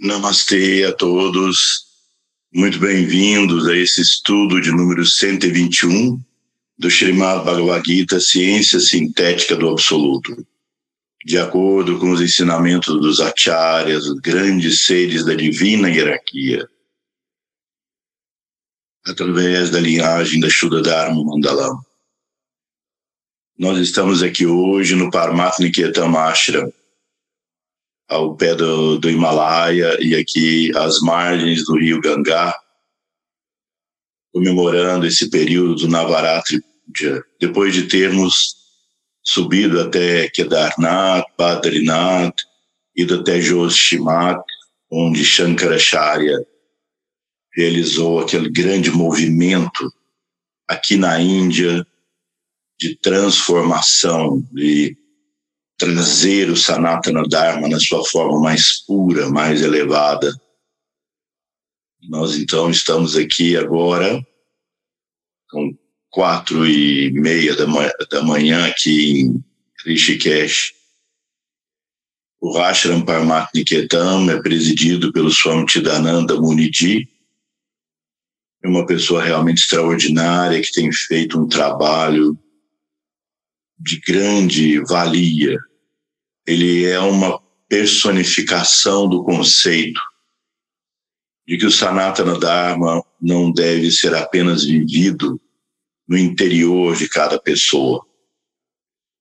[0.00, 1.88] Namastê a todos.
[2.54, 6.22] Muito bem-vindos a esse estudo de número 121
[6.78, 10.46] do Srimad Bhagavad Gita, Ciência Sintética do Absoluto.
[11.24, 16.68] De acordo com os ensinamentos dos acharyas, os grandes seres da divina hierarquia,
[19.04, 21.76] através da linhagem da Shuddha Dharma Mandalam.
[23.58, 26.72] Nós estamos aqui hoje no Paramatniketam Ashram,
[28.08, 32.54] ao pé do, do Himalaia e aqui às margens do rio Gangá,
[34.32, 36.62] comemorando esse período do Navaratri,
[37.38, 38.56] depois de termos
[39.22, 42.34] subido até Kedarnath, Badrinath,
[42.96, 44.42] ido até Joshimak,
[44.90, 46.38] onde Shankaracharya
[47.54, 49.92] realizou aquele grande movimento
[50.66, 51.86] aqui na Índia
[52.80, 54.96] de transformação, de
[55.78, 60.34] trazer o Sanatana Dharma na sua forma mais pura, mais elevada.
[62.08, 64.20] Nós então estamos aqui agora
[65.48, 65.72] com
[66.10, 69.44] quatro e meia da manhã, da manhã aqui em
[69.84, 70.72] Rishikesh.
[72.40, 77.08] O Ashram Parmat Niketam é presidido pelo Swami Chidananda Muniji,
[78.62, 82.38] é uma pessoa realmente extraordinária que tem feito um trabalho
[83.78, 85.58] de grande valia
[86.48, 90.00] ele é uma personificação do conceito
[91.46, 95.38] de que o Sanatana Dharma não deve ser apenas vivido
[96.08, 98.02] no interior de cada pessoa,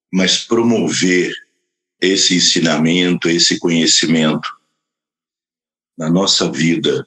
[0.09, 1.33] mas promover
[2.00, 4.50] esse ensinamento, esse conhecimento
[5.98, 7.05] na nossa vida.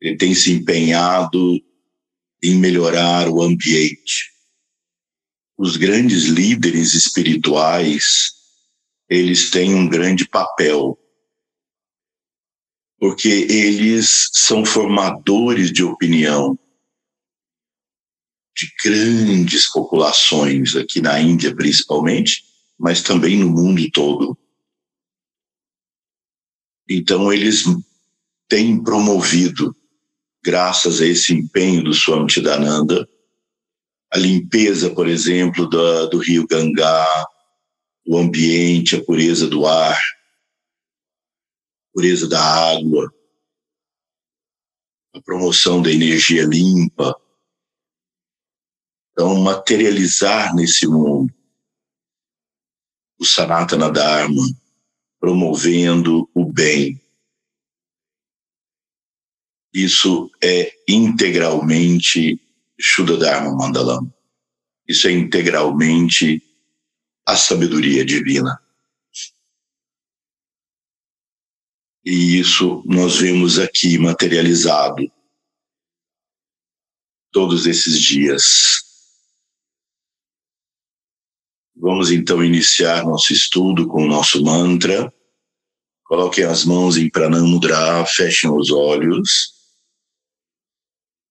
[0.00, 1.62] Ele tem se empenhado
[2.42, 4.32] em melhorar o ambiente.
[5.56, 8.41] Os grandes líderes espirituais
[9.12, 10.98] eles têm um grande papel,
[12.98, 16.58] porque eles são formadores de opinião
[18.56, 22.44] de grandes populações, aqui na Índia principalmente,
[22.78, 24.38] mas também no mundo todo.
[26.88, 27.64] Então, eles
[28.48, 29.76] têm promovido,
[30.42, 33.06] graças a esse empenho do Swami Chidananda,
[34.10, 37.26] a limpeza, por exemplo, do, do rio Gangá,
[38.04, 43.12] o ambiente, a pureza do ar, a pureza da água,
[45.14, 47.14] a promoção da energia limpa.
[49.12, 51.32] Então, materializar nesse mundo
[53.18, 54.42] o Sanatana Dharma,
[55.20, 57.00] promovendo o bem.
[59.72, 62.40] Isso é integralmente
[62.80, 64.12] Shuddha Dharma Mandalam.
[64.88, 66.42] Isso é integralmente
[67.26, 68.60] a sabedoria divina.
[72.04, 75.10] E isso nós vemos aqui materializado
[77.30, 78.82] todos esses dias.
[81.76, 85.12] Vamos então iniciar nosso estudo com o nosso mantra.
[86.04, 89.52] Coloquem as mãos em Pranamudra, fechem os olhos.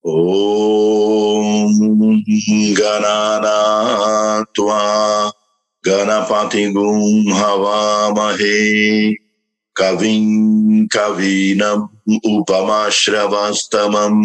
[0.03, 1.71] Om
[2.73, 4.21] Gananatva
[5.87, 8.57] गणपतिगुं हवामहे
[9.75, 10.25] कविं
[10.95, 11.87] कवीनम्
[12.31, 14.23] उपमाश्रवस्तमम्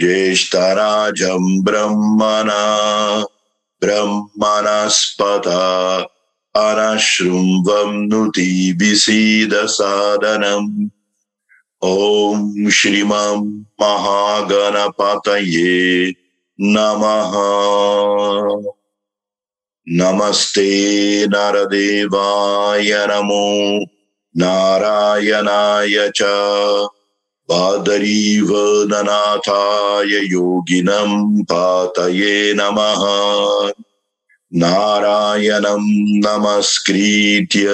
[0.00, 2.64] ज्येष्ठराजम् ब्रह्मणा
[3.82, 5.46] ब्रह्मणस्पत
[6.54, 8.80] अनशृम्वम् नुतिभिसीदसादनम्
[11.82, 13.46] ॐ श्रीमम्
[13.80, 15.70] महागणपतये
[16.74, 17.32] नमः
[19.88, 23.84] नमस्ते नरदेवाय नमो
[24.36, 26.22] नारायणाय च।
[27.48, 33.72] बादरीवननाथाय योगिनं पातये नमः।
[34.54, 37.66] नारायणं नमस्कृत्य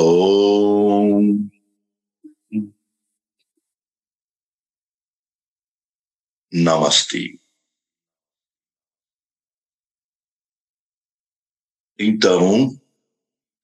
[0.00, 1.48] ॐ
[6.52, 7.38] Namastê.
[11.98, 12.80] Então,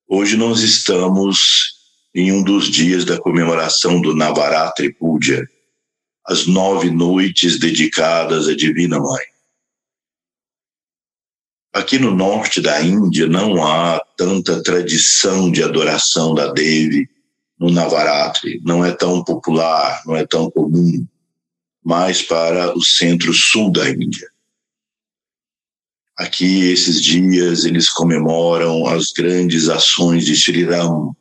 [0.08, 1.74] hoje nós estamos
[2.14, 5.48] em um dos dias da comemoração do Navaratri Puja,
[6.26, 9.24] as nove noites dedicadas à Divina Mãe.
[11.72, 17.08] Aqui no norte da Índia não há tanta tradição de adoração da Devi
[17.58, 21.06] no Navaratri, não é tão popular, não é tão comum,
[21.84, 24.28] mais para o centro-sul da Índia.
[26.16, 31.14] Aqui, esses dias, eles comemoram as grandes ações de Sri Ram,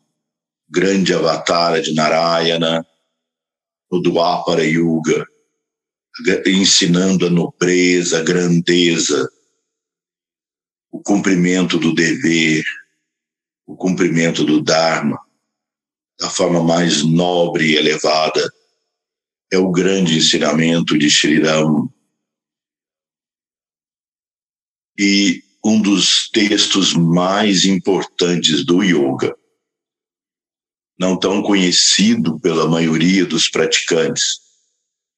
[0.69, 2.85] grande avatar de Narayana,
[3.91, 5.27] no Dwapara Yuga,
[6.45, 9.29] ensinando a nobreza, a grandeza,
[10.91, 12.63] o cumprimento do dever,
[13.65, 15.19] o cumprimento do Dharma,
[16.19, 18.47] da forma mais nobre e elevada,
[19.53, 21.87] é o grande ensinamento de Sri Ram.
[24.97, 29.37] E um dos textos mais importantes do yoga,
[30.97, 34.39] não tão conhecido pela maioria dos praticantes,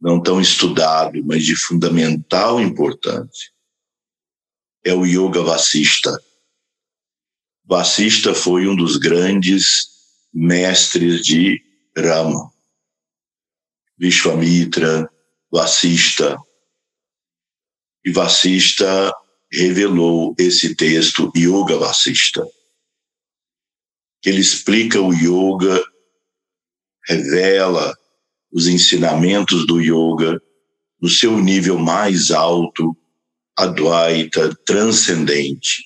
[0.01, 3.49] não tão estudado, mas de fundamental importância,
[4.83, 6.11] é o Yoga Vassista.
[7.63, 9.87] Vassista foi um dos grandes
[10.33, 11.63] mestres de
[11.97, 12.54] Rama.
[13.97, 15.09] Vishwamitra,
[15.51, 16.37] Vassista.
[18.03, 19.11] E Vassista
[19.51, 22.45] revelou esse texto, Yoga Vassista,
[24.21, 25.83] que ele explica o yoga,
[27.07, 27.95] revela
[28.51, 30.41] os ensinamentos do yoga
[31.01, 32.95] no seu nível mais alto,
[33.57, 35.83] Advaita, transcendente.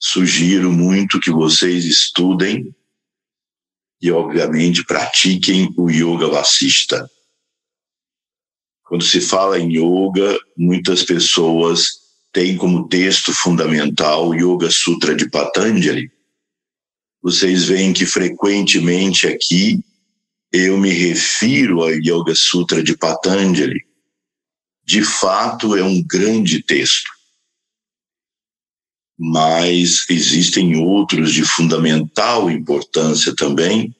[0.00, 2.74] Sugiro muito que vocês estudem
[4.02, 7.08] e, obviamente, pratiquem o yoga vassista.
[8.84, 12.02] Quando se fala em yoga, muitas pessoas
[12.32, 16.10] têm como texto fundamental o Yoga Sutra de Patanjali.
[17.22, 19.80] Vocês veem que frequentemente aqui
[20.52, 23.86] eu me refiro ao Yoga Sutra de Patanjali
[24.84, 27.10] de fato é um grande texto.
[29.24, 33.94] Mas existem outros de fundamental importância também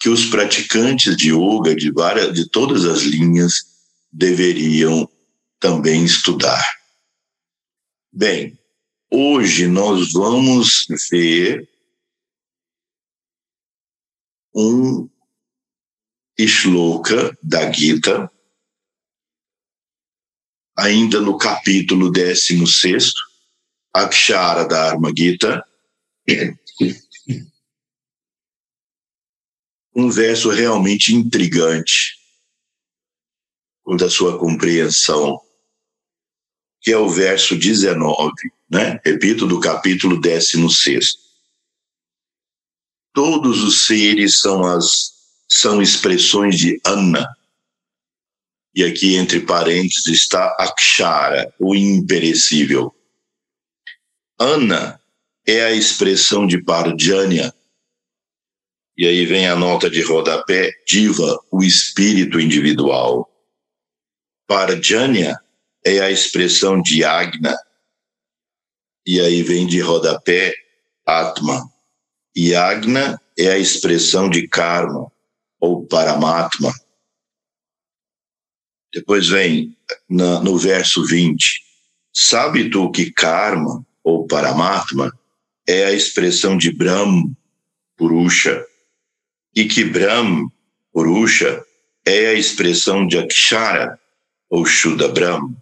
[0.00, 3.66] que os praticantes de yoga de várias de todas as linhas
[4.10, 5.06] deveriam
[5.60, 6.64] também estudar.
[8.10, 8.58] Bem,
[9.10, 11.68] hoje nós vamos ver
[14.54, 15.06] um
[16.40, 18.32] shloka da Gita
[20.74, 23.12] ainda no capítulo 16,
[23.94, 25.64] Akshara da Arma Gita,
[29.94, 32.16] um verso realmente intrigante
[33.82, 35.40] quanto à sua compreensão,
[36.80, 38.32] que é o verso 19,
[38.70, 39.00] né?
[39.04, 41.18] Repito, do capítulo 16.
[43.12, 45.12] Todos os seres são as
[45.48, 47.28] são expressões de Anna,
[48.74, 52.94] e aqui entre parênteses está Akshara, o imperecível.
[54.42, 55.00] Ana
[55.46, 57.54] é a expressão de Parjanya,
[58.98, 63.30] e aí vem a nota de rodapé, Diva, o espírito individual.
[64.48, 65.40] Parjanya
[65.86, 67.56] é a expressão de Agna,
[69.06, 70.52] e aí vem de rodapé,
[71.06, 71.70] Atma.
[72.34, 75.10] E Agna é a expressão de Karma,
[75.60, 76.72] ou Paramatma.
[78.92, 81.62] Depois vem no verso 20:
[82.12, 85.12] Sabe tu que karma, ou paramatma,
[85.66, 87.32] é a expressão de Brahm,
[87.96, 88.64] Purusha,
[89.54, 90.48] e que Brahm,
[90.92, 91.64] Purusha,
[92.04, 93.98] é a expressão de Akshara,
[94.50, 95.54] ou Shuddha Brahm.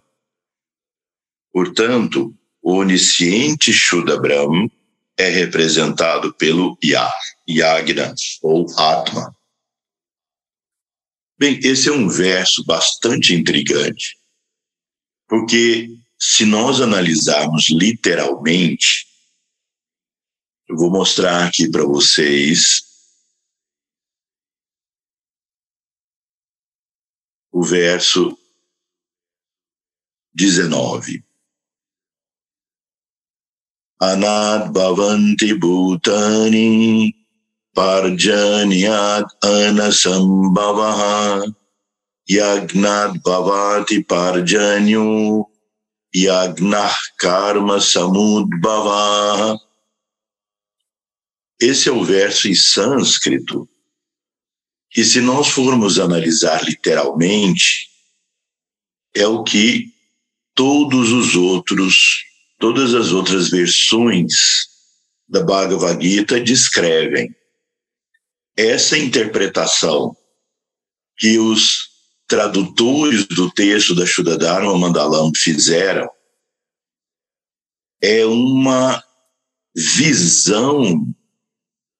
[1.53, 4.67] Portanto, o onisciente Shuddha Brahm
[5.17, 7.13] é representado pelo Yah,
[7.47, 9.35] Yagna, ou Atma.
[11.37, 14.17] Bem, esse é um verso bastante intrigante,
[15.27, 15.89] porque
[16.23, 19.07] se nós analisarmos literalmente,
[20.69, 22.83] eu vou mostrar aqui para vocês
[27.51, 28.37] o verso
[30.35, 31.25] 19.
[33.99, 37.15] Anad bhavanti bhutani
[37.73, 41.51] parjanyat anasambhavah
[42.29, 45.50] yagnat bhavati parjanyu
[46.13, 49.57] yagnah karma samudbhavah
[51.59, 53.69] esse é o verso em sânscrito
[54.89, 57.89] que se nós formos analisar literalmente
[59.15, 59.93] é o que
[60.53, 62.25] todos os outros
[62.61, 64.69] todas as outras versões
[65.31, 67.33] da Bhagavad Gita descrevem.
[68.55, 70.15] Essa interpretação
[71.17, 71.90] que os
[72.31, 76.09] tradutores do texto da Shuddharma Mandalam fizeram
[78.01, 79.03] é uma
[79.75, 81.13] visão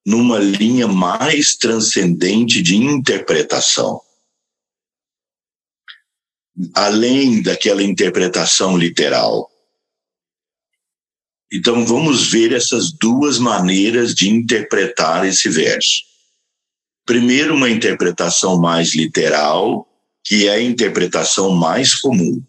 [0.05, 4.01] numa linha mais transcendente de interpretação.
[6.73, 9.51] Além daquela interpretação literal.
[11.51, 16.03] Então vamos ver essas duas maneiras de interpretar esse verso.
[17.05, 19.90] Primeiro, uma interpretação mais literal,
[20.23, 22.41] que é a interpretação mais comum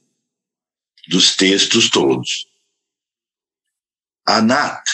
[1.09, 2.47] dos textos todos.
[4.27, 4.89] Anat,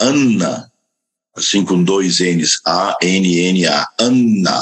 [0.00, 0.72] Anna,
[1.36, 4.60] assim com dois N's, A-N-N-A, Anna.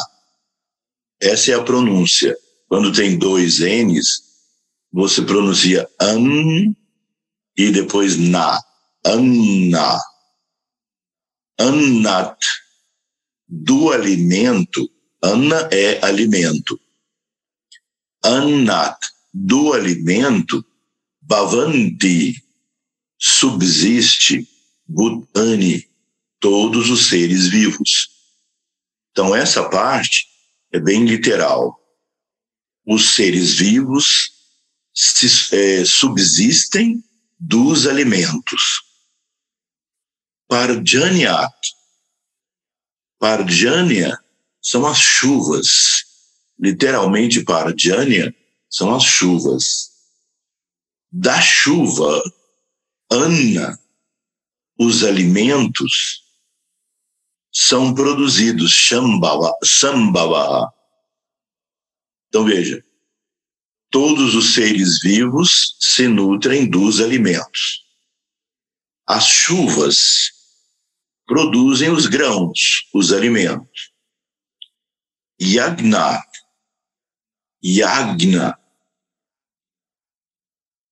[1.20, 2.36] Essa é a pronúncia.
[2.68, 4.22] Quando tem dois N's,
[4.92, 6.74] você pronuncia an
[7.56, 8.60] e depois na.
[9.04, 9.98] Anna.
[11.58, 12.38] Annat,
[13.48, 14.91] do alimento.
[15.24, 16.80] Anna é alimento.
[18.24, 18.98] Annat,
[19.32, 20.64] do alimento.
[21.20, 22.42] Bhavanti,
[23.18, 24.48] subsiste.
[24.84, 25.88] Bhutani,
[26.40, 28.10] todos os seres vivos.
[29.12, 30.26] Então, essa parte
[30.72, 31.78] é bem literal.
[32.84, 34.32] Os seres vivos
[34.92, 37.02] se, é, subsistem
[37.38, 38.82] dos alimentos.
[40.48, 41.54] Parjanyat.
[43.18, 44.18] Parjanya
[44.62, 46.04] são as chuvas.
[46.58, 48.34] Literalmente, Parjanya
[48.70, 49.90] são as chuvas.
[51.10, 52.22] Da chuva,
[53.10, 53.78] Anna,
[54.78, 56.22] os alimentos,
[57.52, 58.70] são produzidos.
[58.72, 60.72] Shambhava, Sambhava.
[62.28, 62.82] Então, veja,
[63.90, 67.82] todos os seres vivos se nutrem dos alimentos.
[69.06, 70.32] As chuvas
[71.26, 73.91] produzem os grãos, os alimentos.
[75.42, 76.22] Yagna,
[77.64, 78.56] Yagna,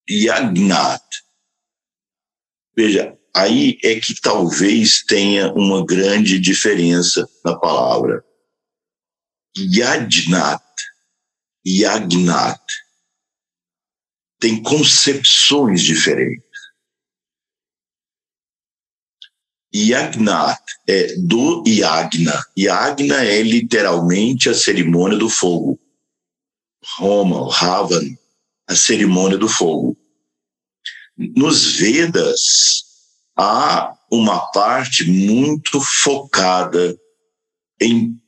[0.09, 1.05] Yagnat.
[2.75, 8.25] Veja, aí é que talvez tenha uma grande diferença na palavra.
[9.57, 10.61] Yajnat,
[11.65, 12.61] Yagnat
[14.37, 16.50] tem concepções diferentes.
[19.73, 22.43] Yagnat é do Yagna.
[22.57, 25.79] Yagna é literalmente a cerimônia do fogo.
[26.97, 28.17] Roma, Ravan,
[28.67, 29.95] a cerimônia do fogo.
[31.17, 32.83] Nos Vedas,
[33.37, 36.97] há uma parte muito focada
[37.79, 38.19] em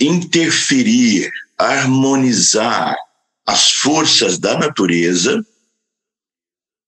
[0.00, 2.96] interferir, harmonizar
[3.46, 5.44] as forças da natureza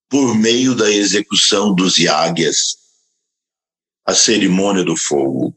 [0.09, 2.77] por meio da execução dos yagyas,
[4.05, 5.55] a cerimônia do fogo.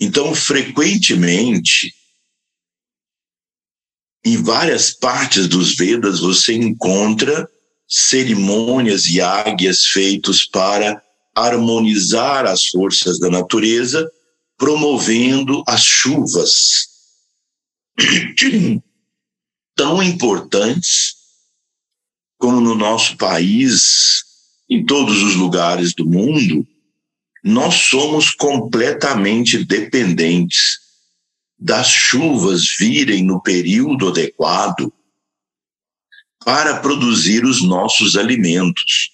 [0.00, 1.94] Então, frequentemente,
[4.24, 7.48] em várias partes dos Vedas você encontra
[7.88, 11.00] cerimônias e águias feitos para
[11.34, 14.10] harmonizar as forças da natureza,
[14.58, 16.88] promovendo as chuvas.
[19.76, 21.15] tão importantes
[22.38, 24.24] como no nosso país,
[24.68, 26.66] em todos os lugares do mundo,
[27.42, 30.80] nós somos completamente dependentes
[31.58, 34.92] das chuvas virem no período adequado
[36.44, 39.10] para produzir os nossos alimentos.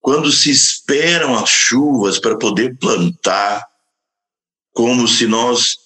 [0.00, 3.64] Quando se esperam as chuvas para poder plantar,
[4.72, 5.76] como se nós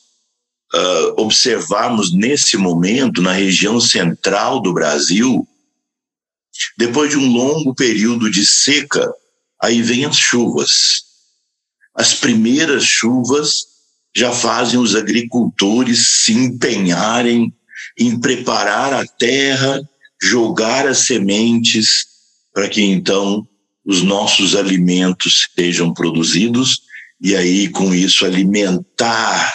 [0.75, 5.47] uh, observarmos nesse momento, na região central do Brasil,
[6.77, 9.13] depois de um longo período de seca,
[9.63, 11.05] aí vem as chuvas.
[11.95, 13.67] As primeiras chuvas
[14.17, 17.53] já fazem os agricultores se empenharem
[17.99, 19.81] em preparar a terra,
[20.21, 22.07] jogar as sementes,
[22.53, 23.47] para que então
[23.85, 26.83] os nossos alimentos sejam produzidos
[27.21, 29.53] e aí com isso alimentar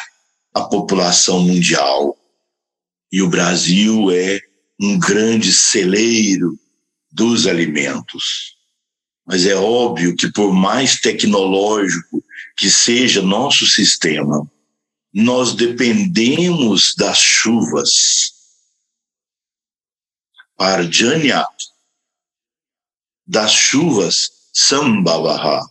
[0.53, 2.17] a população mundial.
[3.12, 4.39] E o Brasil é
[4.79, 6.57] um grande celeiro
[7.12, 8.55] dos alimentos.
[9.25, 12.24] Mas é óbvio que, por mais tecnológico
[12.57, 14.50] que seja nosso sistema,
[15.13, 18.33] nós dependemos das chuvas.
[20.57, 21.48] Parjanyat,
[23.25, 25.62] das chuvas, Sambhavaha,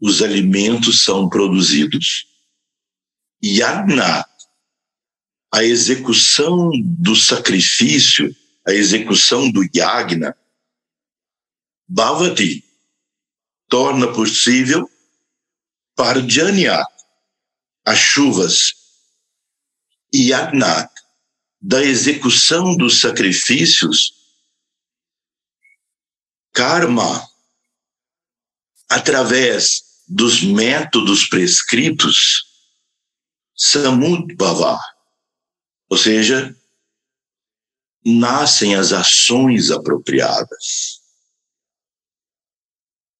[0.00, 2.26] os alimentos são produzidos.
[3.44, 4.24] Yagna,
[5.52, 8.34] a execução do sacrifício,
[8.66, 10.36] a execução do yagna,
[11.88, 12.64] bhavati,
[13.68, 14.90] torna possível
[15.94, 16.86] para Janyat,
[17.84, 18.74] as chuvas,
[20.34, 20.90] Agnat,
[21.60, 24.12] da execução dos sacrifícios,
[26.52, 27.28] karma,
[28.88, 32.55] através dos métodos prescritos,
[33.56, 34.78] samudbhava,
[35.88, 36.54] ou seja,
[38.04, 41.00] nascem as ações apropriadas.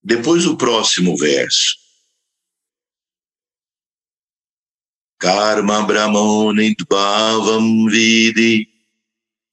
[0.02, 1.74] Depois o próximo verso.
[5.18, 8.68] Karma Brahmonidbhavam Vidi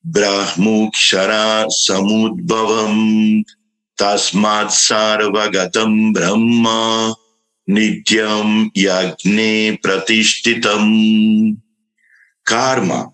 [0.04, 3.42] Brahmukshara Samudbhavam
[3.96, 7.16] Tasmad Sarvagatam Brahma
[7.68, 11.58] Nityam Yagne Pratishtitam
[12.44, 13.14] Karma.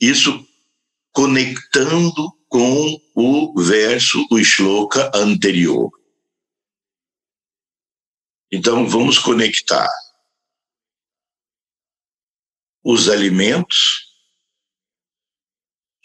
[0.00, 0.46] Isso
[1.12, 5.90] conectando com o verso, o shloka anterior.
[8.52, 9.88] Então, vamos conectar
[12.84, 14.06] os alimentos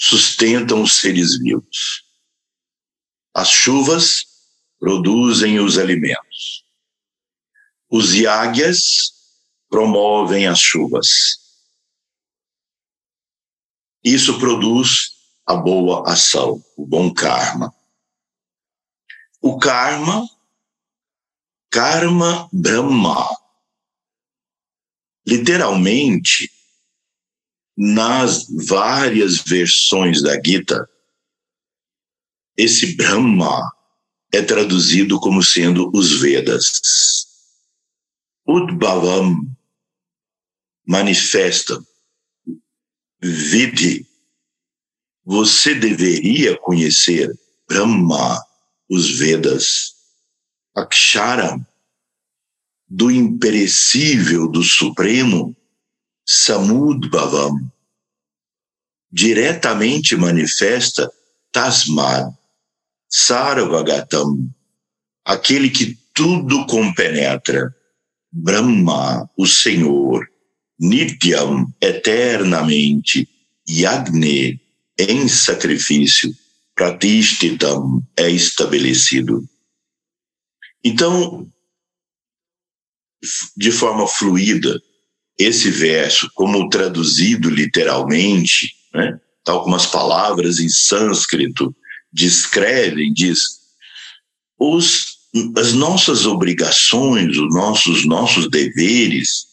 [0.02, 2.04] sustentam os seres vivos.
[3.36, 4.26] As chuvas
[4.80, 6.61] produzem os alimentos.
[7.92, 9.12] Os yagyas
[9.70, 11.08] promovem as chuvas.
[14.02, 15.12] Isso produz
[15.46, 17.76] a boa ação, o bom karma.
[19.42, 20.26] O karma,
[21.70, 23.28] karma Brahma,
[25.28, 26.50] literalmente,
[27.76, 30.90] nas várias versões da Gita,
[32.56, 33.70] esse Brahma
[34.34, 37.31] é traduzido como sendo os Vedas.
[38.48, 39.56] Udbhavam
[40.86, 41.82] manifesta
[43.22, 44.12] Vidhi
[45.24, 47.32] você deveria conhecer
[47.68, 48.44] Brahma,
[48.90, 49.94] os Vedas,
[50.76, 51.60] Akshara,
[52.88, 55.56] do imperecível do Supremo,
[56.26, 57.72] Samudbhavam,
[59.12, 61.10] diretamente manifesta
[61.52, 62.34] Tasmad,
[63.08, 64.50] Sarvagatam,
[65.24, 67.76] aquele que tudo compenetra,
[68.32, 70.26] Brahma, o Senhor,
[70.80, 73.28] Nityam, eternamente,
[73.70, 74.60] Yagni,
[74.98, 76.34] em sacrifício,
[76.76, 79.44] pratishtitam é estabelecido.
[80.84, 81.48] Então,
[83.56, 84.82] de forma fluida,
[85.38, 91.76] esse verso, como traduzido literalmente, né, tal como as palavras em sânscrito
[92.12, 93.60] descrevem, diz:
[94.58, 95.11] os,
[95.58, 99.48] as nossas obrigações, os nossos, nossos deveres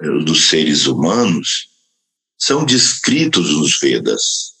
[0.00, 1.70] eh, dos seres humanos
[2.38, 4.54] são descritos nos Vedas.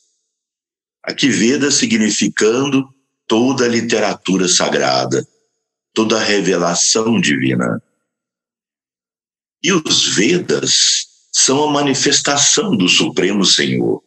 [1.02, 2.88] Aqui Veda significando
[3.26, 5.26] toda a literatura sagrada,
[5.92, 7.82] toda a revelação divina.
[9.62, 14.02] E os Vedas são a manifestação do Supremo Senhor.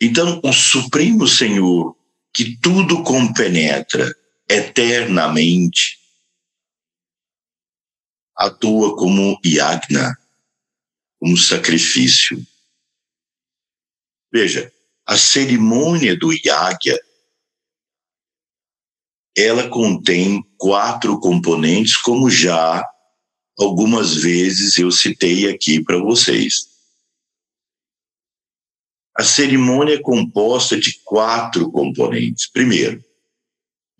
[0.00, 1.96] Então, o Supremo Senhor,
[2.34, 4.14] que tudo compenetra
[4.48, 5.98] eternamente,
[8.36, 10.16] atua como yagna,
[11.18, 12.44] como sacrifício.
[14.32, 14.72] Veja,
[15.06, 16.98] a cerimônia do Yagya,
[19.36, 22.84] ela contém quatro componentes, como já
[23.58, 26.69] algumas vezes eu citei aqui para vocês.
[29.20, 32.50] A cerimônia é composta de quatro componentes.
[32.50, 33.04] Primeiro,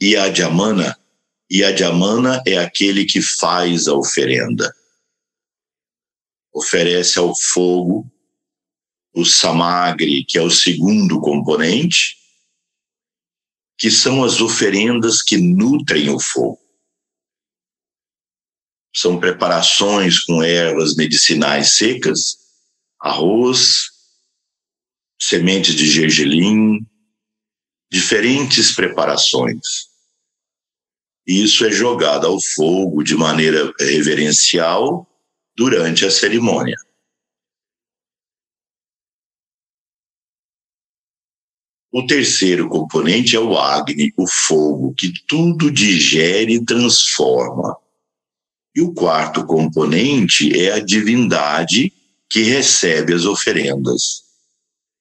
[0.02, 0.98] Yajamana.
[1.52, 4.74] Yajamana é aquele que faz a oferenda.
[6.54, 8.11] Oferece ao fogo
[9.12, 12.16] o samagri, que é o segundo componente,
[13.76, 16.59] que são as oferendas que nutrem o fogo.
[18.96, 22.38] São preparações com ervas medicinais secas,
[22.98, 23.89] arroz,
[25.20, 26.87] sementes de gergelim,
[27.90, 29.90] diferentes preparações.
[31.26, 35.06] Isso é jogado ao fogo de maneira reverencial
[35.56, 36.76] durante a cerimônia.
[41.92, 47.76] O terceiro componente é o Agni, o fogo, que tudo digere e transforma.
[48.74, 51.92] E o quarto componente é a divindade
[52.30, 54.29] que recebe as oferendas.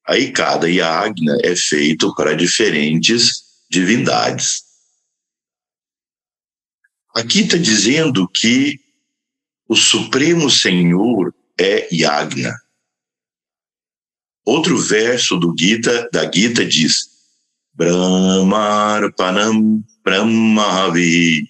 [0.09, 4.63] Aí cada yagna é feito para diferentes divindades.
[7.15, 8.79] Aqui está dizendo que
[9.67, 12.59] o Supremo Senhor é Yagna.
[14.43, 17.07] Outro verso do Gita, da Gita diz:
[17.75, 21.47] Brahmarpanam Brahmavi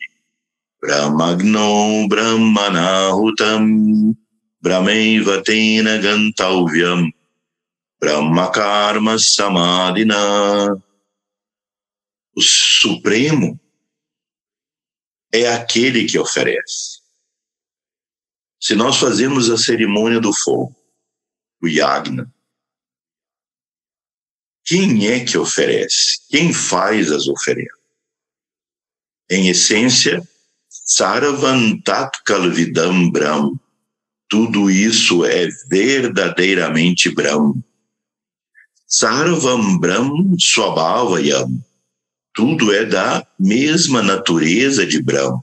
[0.82, 4.17] Brahmagno Brahmanahutam
[4.62, 7.10] Brahmeva Tena Gantavyam
[7.99, 10.73] Brahmakarma Samadhina
[12.33, 13.59] O Supremo
[15.33, 16.99] é aquele que oferece.
[18.62, 20.75] Se nós fazemos a cerimônia do fogo,
[21.62, 22.33] o yagna,
[24.65, 26.19] quem é que oferece?
[26.29, 27.79] Quem faz as oferendas?
[29.29, 30.21] Em essência,
[30.69, 33.12] Saravantat Kalvidam.
[34.27, 37.62] Tudo isso é verdadeiramente Brahm.
[38.91, 41.63] Sarvam Brahm Swabhavayam.
[42.34, 45.39] Tudo é da mesma natureza de Brahm.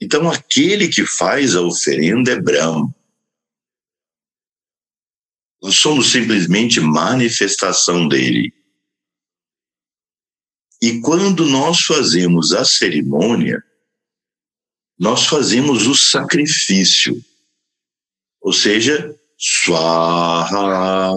[0.00, 2.90] Então, aquele que faz a oferenda é Brahm.
[5.62, 8.52] Nós somos simplesmente manifestação dele.
[10.82, 13.62] E quando nós fazemos a cerimônia,
[14.98, 17.22] nós fazemos o sacrifício.
[18.40, 21.12] Ou seja, swaha.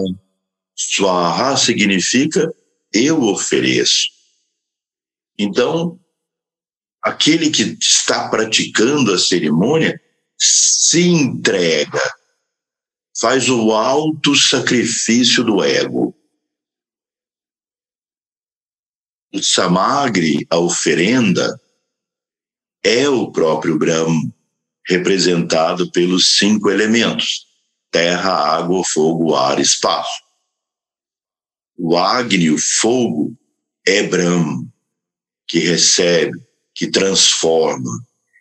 [0.76, 2.52] Swaha significa
[2.92, 4.08] eu ofereço.
[5.38, 5.98] Então,
[7.02, 10.00] aquele que está praticando a cerimônia
[10.38, 12.02] se entrega
[13.18, 16.14] faz o alto sacrifício do ego.
[19.32, 21.60] O samagri, a oferenda,
[22.82, 24.22] é o próprio Brahma,
[24.86, 27.46] representado pelos cinco elementos:
[27.90, 30.23] terra, água, fogo, ar, espaço.
[31.76, 33.36] O Agni, o fogo,
[33.86, 34.66] é Brahma,
[35.46, 36.38] que recebe,
[36.74, 37.90] que transforma,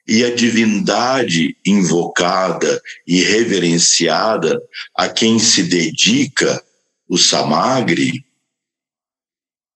[0.08, 4.62] e a divindade invocada e reverenciada
[4.96, 6.64] a quem se dedica
[7.08, 8.26] o samagri,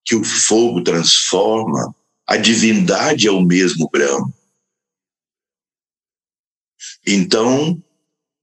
[0.04, 4.34] que o fogo transforma, a divindade é o mesmo Brahma.
[7.06, 7.82] Então,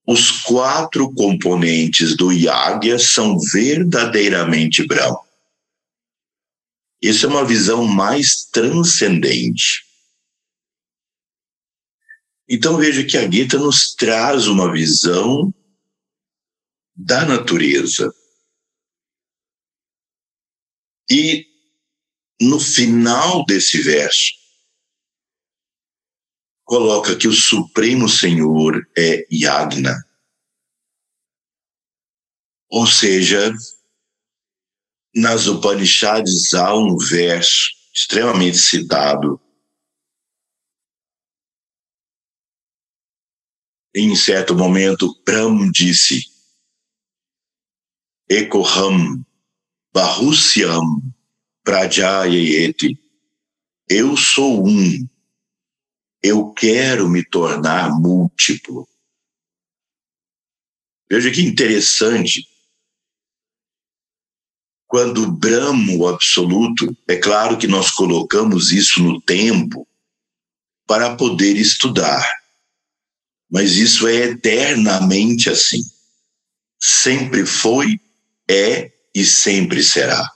[0.06, 5.20] os quatro componentes do Yagya são verdadeiramente Brahma.
[7.00, 9.84] Isso é uma visão mais transcendente.
[12.48, 15.52] Então veja que a Gita nos traz uma visão
[16.94, 18.12] da natureza.
[21.10, 21.46] E
[22.40, 24.43] no final desse verso,
[26.64, 29.94] coloca que o Supremo Senhor é Yagna.
[32.70, 33.52] Ou seja,
[35.14, 39.40] nas Upanishads há um verso extremamente citado
[43.96, 46.24] Em certo momento, Brahm disse:
[48.28, 49.24] Ekoham
[49.92, 51.00] Bahusyam
[51.62, 52.98] Prajayeti.
[53.88, 55.08] Eu sou um.
[56.24, 58.88] Eu quero me tornar múltiplo.
[61.08, 62.48] Veja que interessante.
[64.88, 69.86] Quando Brahma, o absoluto, é claro que nós colocamos isso no tempo
[70.86, 72.24] para poder estudar
[73.54, 75.80] mas isso é eternamente assim.
[76.80, 78.00] Sempre foi,
[78.50, 80.28] é e sempre será.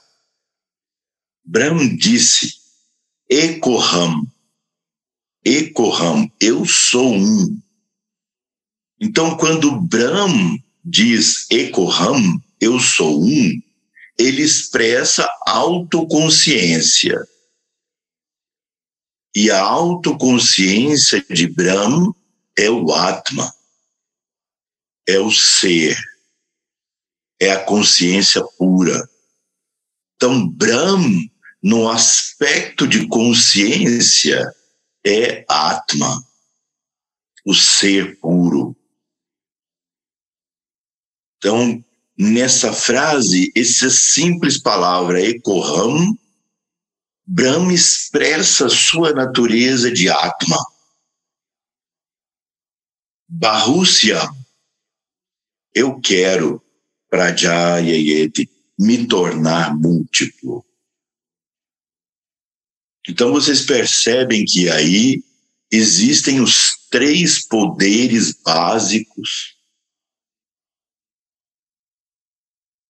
[1.43, 2.53] Brahm disse:
[3.29, 4.25] Ekoham,
[5.45, 7.61] Ekoham, eu sou um.
[8.99, 13.61] Então, quando Brahm diz Ekoham, eu sou um,
[14.17, 17.25] ele expressa autoconsciência.
[19.33, 22.11] E a autoconsciência de Brahm
[22.57, 23.53] é o Atma,
[25.07, 25.97] é o ser,
[27.39, 29.09] é a consciência pura.
[30.15, 31.29] Então, Brahm,
[31.63, 34.53] no aspecto de consciência,
[35.05, 36.23] é Atma,
[37.45, 38.75] o ser puro.
[41.37, 41.83] Então,
[42.17, 46.17] nessa frase, essa simples palavra Ekoham,
[47.25, 50.57] Brahma expressa sua natureza de Atma.
[53.27, 54.19] Barrúcia,
[55.73, 56.59] eu quero,
[57.07, 60.65] Prajayayeti, me tornar múltiplo.
[63.07, 65.23] Então vocês percebem que aí
[65.71, 69.55] existem os três poderes básicos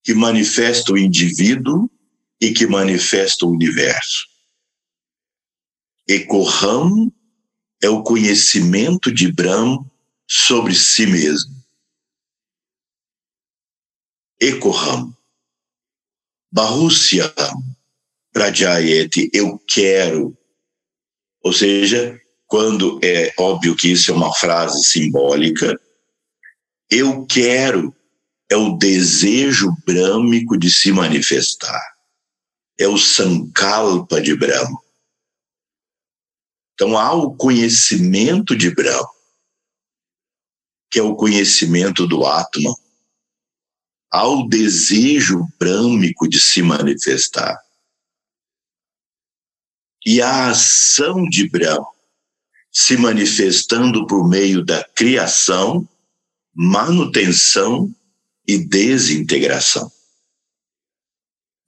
[0.03, 1.89] que manifestam o indivíduo
[2.41, 4.27] e que manifestam o universo.
[6.07, 7.13] Ekoham
[7.81, 9.85] é o conhecimento de Brahma
[10.27, 11.53] sobre si mesmo.
[14.39, 15.15] Ekoham,
[16.51, 17.29] Bahusyam,
[18.31, 20.37] Prajayati, eu quero.
[21.43, 25.79] Ou seja, quando é óbvio que isso é uma frase simbólica,
[26.89, 27.95] eu quero
[28.49, 31.81] é o desejo brâmico de se manifestar.
[32.77, 34.81] É o sankalpa de Brahma.
[36.73, 39.09] Então há o conhecimento de Brahma,
[40.89, 42.73] que é o conhecimento do Atman.
[44.11, 47.55] Há o desejo brâmico de se manifestar.
[50.05, 51.88] E a ação de Brahma
[52.71, 55.88] se manifestando por meio da criação,
[56.53, 57.93] manutenção
[58.47, 59.91] e desintegração.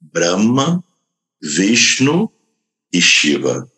[0.00, 0.82] Brahma,
[1.40, 2.32] Vishnu
[2.92, 3.70] e Shiva.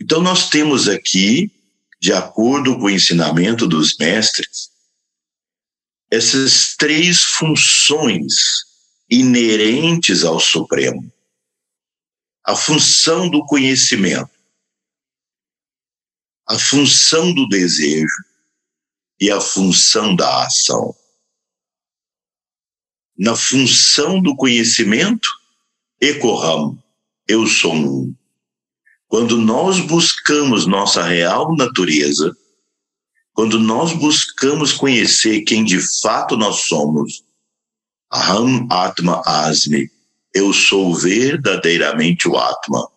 [0.00, 1.50] Então, nós temos aqui,
[2.00, 4.70] de acordo com o ensinamento dos mestres,
[6.10, 8.34] essas três funções
[9.08, 11.12] inerentes ao Supremo.
[12.50, 14.28] A função do conhecimento,
[16.48, 18.24] a função do desejo
[19.20, 20.92] e a função da ação
[23.16, 25.28] na função do conhecimento,
[26.00, 26.82] Ekoham,
[27.28, 28.14] eu sou um.
[29.06, 32.34] Quando nós buscamos nossa real natureza,
[33.32, 37.22] quando nós buscamos conhecer quem de fato nós somos,
[38.12, 39.88] Aham Atma Asmi,
[40.34, 42.88] eu sou verdadeiramente o Atma.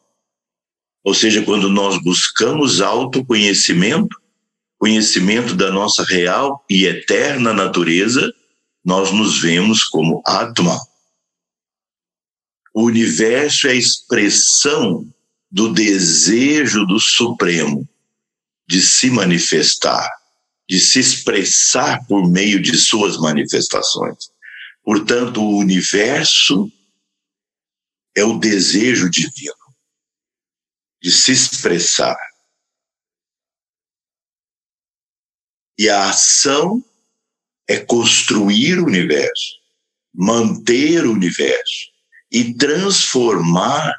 [1.04, 4.15] Ou seja, quando nós buscamos autoconhecimento,
[4.78, 8.34] conhecimento da nossa real e eterna natureza,
[8.84, 10.80] nós nos vemos como Atma.
[12.74, 15.08] O universo é a expressão
[15.52, 17.88] do desejo do Supremo
[18.67, 20.10] de se manifestar,
[20.67, 24.32] de se expressar por meio de suas manifestações.
[24.84, 26.72] Portanto, o universo
[28.15, 29.56] é o desejo divino
[31.02, 32.17] de se expressar.
[35.78, 36.84] E a ação
[37.67, 39.60] é construir o universo,
[40.13, 41.91] manter o universo
[42.32, 43.93] e transformar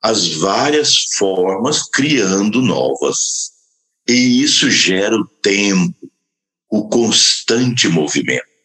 [0.00, 3.52] as várias formas, criando novas.
[4.08, 6.10] E isso gera o tempo,
[6.70, 8.57] o constante movimento.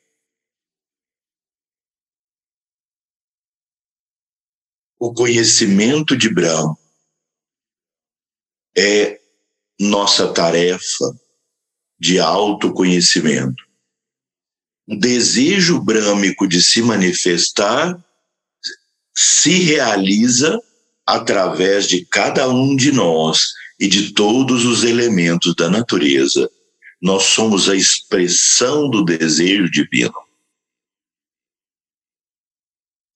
[5.06, 6.78] O conhecimento de Brahma
[8.78, 9.20] é
[9.78, 11.14] nossa tarefa
[12.00, 13.64] de autoconhecimento
[14.88, 17.98] o desejo brâmico de se manifestar
[19.14, 20.58] se realiza
[21.06, 26.50] através de cada um de nós e de todos os elementos da natureza.
[27.02, 30.14] Nós somos a expressão do desejo divino.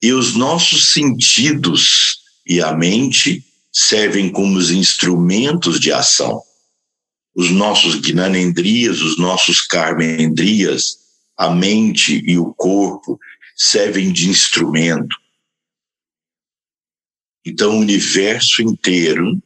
[0.02, 6.42] E os nossos sentidos e a mente servem como os instrumentos de ação.
[7.36, 10.98] Os nossos gnanendrias, os nossos karmendrias,
[11.38, 13.20] a mente e o corpo
[13.56, 15.16] servem de instrumento.
[17.46, 19.42] Então, o universo inteiro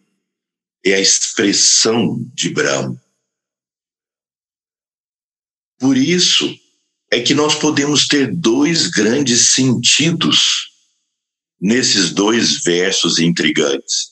[0.84, 3.00] é a expressão de Brahma.
[5.78, 6.61] Por isso
[7.12, 10.72] é que nós podemos ter dois grandes sentidos
[11.60, 14.12] nesses dois versos intrigantes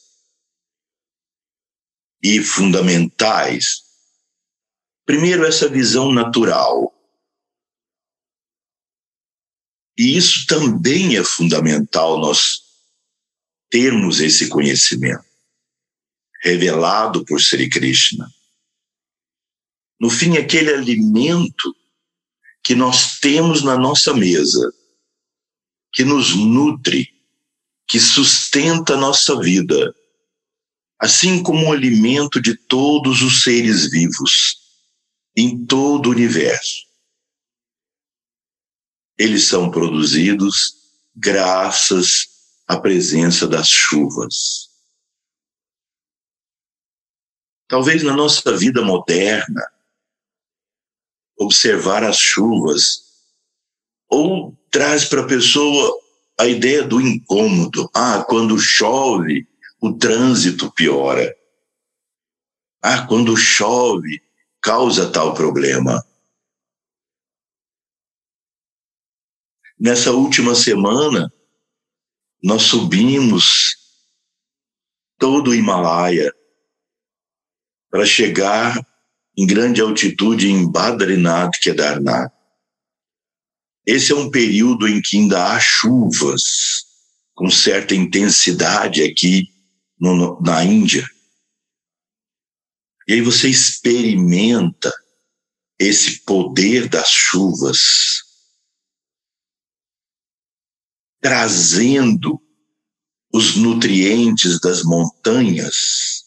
[2.21, 3.83] e fundamentais.
[5.05, 6.93] Primeiro, essa visão natural
[9.99, 12.61] E isso também é fundamental nós
[13.69, 15.25] termos esse conhecimento
[16.41, 18.33] revelado por Sri Krishna.
[19.99, 21.75] No fim, aquele alimento
[22.69, 24.71] que nós temos na nossa mesa,
[25.91, 27.09] que nos nutre,
[27.87, 29.91] que sustenta a nossa vida,
[30.99, 34.59] assim como o alimento de todos os seres vivos
[35.35, 36.87] em todo o universo
[39.19, 40.75] eles são produzidos
[41.13, 42.29] graças
[42.65, 44.69] à presença das chuvas.
[47.67, 49.61] Talvez na nossa vida moderna,
[51.39, 53.09] observar as chuvas
[54.09, 55.97] ou traz para a pessoa
[56.39, 57.89] a ideia do incômodo.
[57.93, 59.47] Ah, quando chove,
[59.81, 61.35] o trânsito piora.
[62.81, 64.21] Ah, quando chove,
[64.61, 66.05] causa tal problema.
[69.79, 71.31] Nessa última semana,
[72.43, 73.77] nós subimos
[75.17, 76.33] todo o Himalaia
[77.89, 78.85] para chegar
[79.39, 82.33] em grande altitude em Badrinath, Kedarnath.
[83.85, 86.85] Esse é um período em que ainda há chuvas
[87.33, 89.49] com certa intensidade aqui
[89.97, 91.09] no, na Índia.
[93.07, 94.93] E aí você experimenta
[95.79, 97.79] esse poder das chuvas,
[101.21, 102.41] trazendo
[103.33, 106.25] os nutrientes das montanhas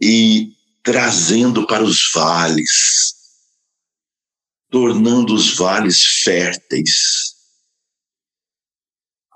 [0.00, 3.14] e trazendo para os vales,
[4.70, 7.34] tornando os vales férteis.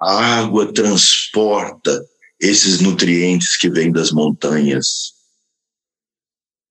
[0.00, 2.04] A água transporta
[2.40, 5.14] esses nutrientes que vêm das montanhas.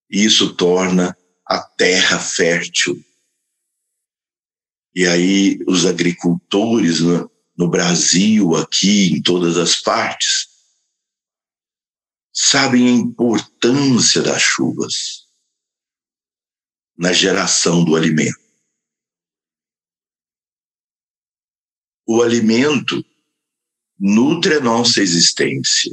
[0.09, 3.03] Isso torna a terra fértil.
[4.95, 10.52] E aí os agricultores no, no Brasil, aqui, em todas as partes,
[12.33, 15.27] sabem a importância das chuvas
[16.97, 18.41] na geração do alimento.
[22.05, 23.05] O alimento
[23.99, 25.91] nutre a nossa existência.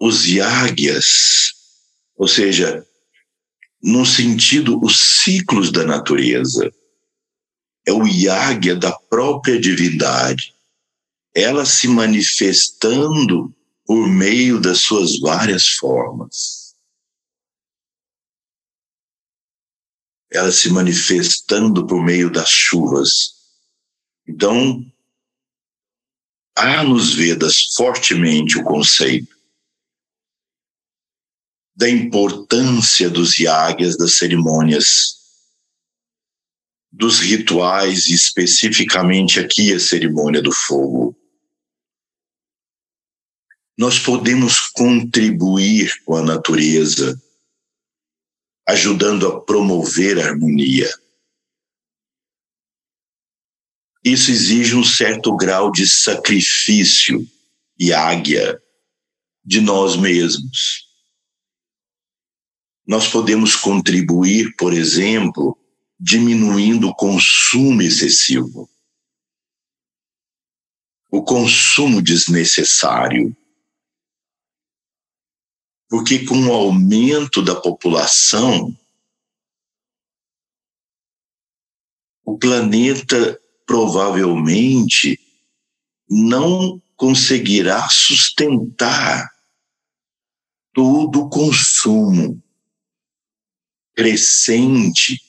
[0.00, 1.52] Os yagyas,
[2.16, 2.86] ou seja,
[3.82, 6.72] no sentido, os ciclos da natureza,
[7.86, 10.54] é o yagya da própria divindade
[11.34, 16.74] ela se manifestando por meio das suas várias formas.
[20.32, 23.34] Ela se manifestando por meio das chuvas.
[24.26, 24.84] Então,
[26.56, 29.36] há nos Vedas fortemente o conceito
[31.74, 35.18] da importância dos yagas, das cerimônias,
[36.92, 41.19] dos rituais, especificamente aqui a cerimônia do fogo
[43.80, 47.18] nós podemos contribuir com a natureza,
[48.68, 50.86] ajudando a promover a harmonia.
[54.04, 57.26] Isso exige um certo grau de sacrifício
[57.78, 58.62] e águia
[59.42, 60.86] de nós mesmos.
[62.86, 65.56] Nós podemos contribuir, por exemplo,
[65.98, 68.68] diminuindo o consumo excessivo,
[71.10, 73.34] o consumo desnecessário
[75.90, 78.72] porque com o aumento da população,
[82.24, 85.18] o planeta provavelmente
[86.08, 89.28] não conseguirá sustentar
[90.72, 92.40] todo o consumo
[93.92, 95.20] crescente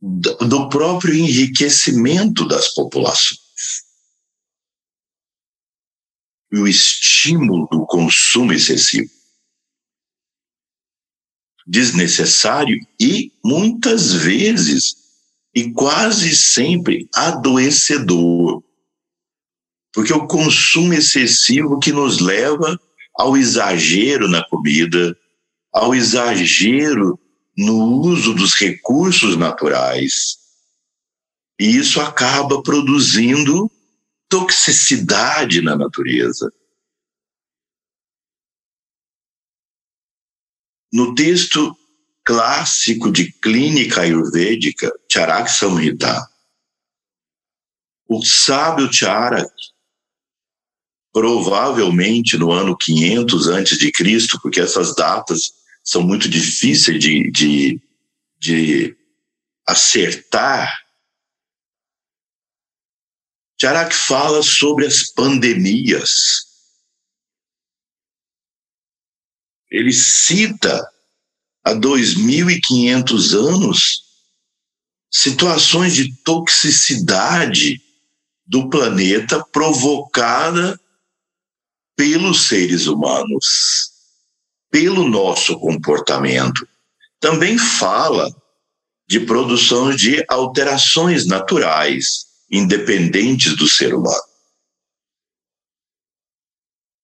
[0.00, 3.45] do próprio enriquecimento das populações.
[6.52, 9.10] E o estímulo do consumo excessivo.
[11.66, 14.94] Desnecessário e muitas vezes,
[15.54, 18.62] e quase sempre, adoecedor.
[19.92, 22.78] Porque o consumo excessivo que nos leva
[23.16, 25.16] ao exagero na comida,
[25.72, 27.18] ao exagero
[27.56, 30.38] no uso dos recursos naturais.
[31.58, 33.70] E isso acaba produzindo
[34.28, 36.52] toxicidade na natureza.
[40.92, 41.76] No texto
[42.24, 46.28] clássico de clínica ayurvédica, Charak Samhita,
[48.08, 49.50] o sábio Charak,
[51.12, 57.80] provavelmente no ano 500 antes de Cristo, porque essas datas são muito difíceis de, de,
[58.38, 58.96] de
[59.66, 60.68] acertar,
[63.60, 66.44] Charak fala sobre as pandemias.
[69.70, 70.86] Ele cita
[71.64, 74.04] há 2.500 anos
[75.10, 77.80] situações de toxicidade
[78.46, 80.78] do planeta provocada
[81.96, 83.90] pelos seres humanos,
[84.70, 86.68] pelo nosso comportamento.
[87.18, 88.30] Também fala
[89.08, 94.22] de produção de alterações naturais independentes do ser humano.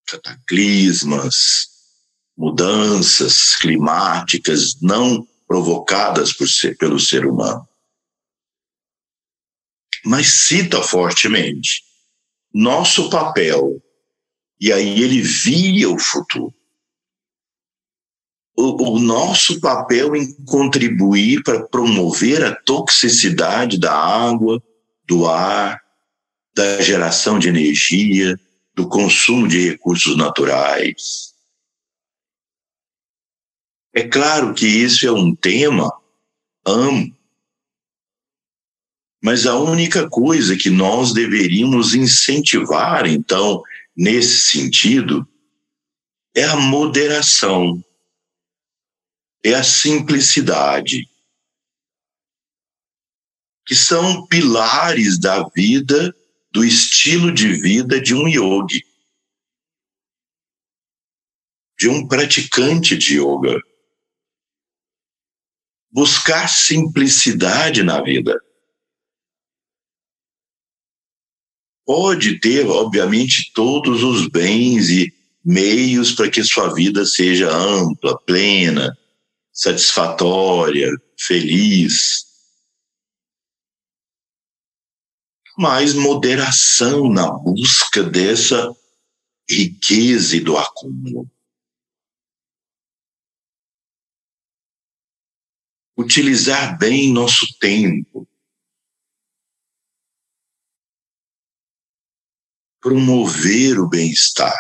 [0.07, 1.68] Cataclismas,
[2.36, 7.66] mudanças climáticas não provocadas por ser, pelo ser humano.
[10.05, 11.82] Mas cita fortemente
[12.53, 13.82] nosso papel,
[14.61, 16.55] e aí ele via o futuro.
[18.55, 24.62] O, o, nosso papel em contribuir para promover a toxicidade da água,
[25.05, 25.80] do ar,
[26.55, 28.38] da geração de energia,
[28.74, 31.32] do consumo de recursos naturais.
[33.94, 35.92] É claro que isso é um tema
[36.66, 37.14] amplo,
[39.24, 43.62] Mas a única coisa que nós deveríamos incentivar, então,
[43.96, 45.26] nesse sentido,
[46.34, 47.84] é a moderação,
[49.44, 51.09] é a simplicidade,
[53.66, 56.14] que são pilares da vida,
[56.52, 58.84] do estilo de vida de um yogi,
[61.78, 63.58] de um praticante de yoga.
[65.90, 68.38] Buscar simplicidade na vida.
[71.84, 75.12] Pode ter, obviamente, todos os bens e
[75.44, 78.96] meios para que sua vida seja ampla, plena,
[79.52, 80.88] satisfatória,
[81.18, 82.32] feliz.
[85.62, 88.68] Mas moderação na busca dessa
[89.48, 91.30] riqueza e do acúmulo.
[95.96, 98.28] Utilizar bem nosso tempo.
[102.80, 104.58] Promover o bem-estar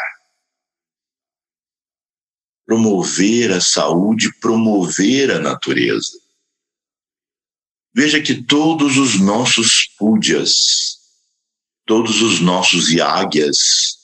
[2.64, 6.21] promover a saúde, promover a natureza.
[7.94, 10.96] Veja que todos os nossos púdias,
[11.86, 13.98] todos os nossos yagyas,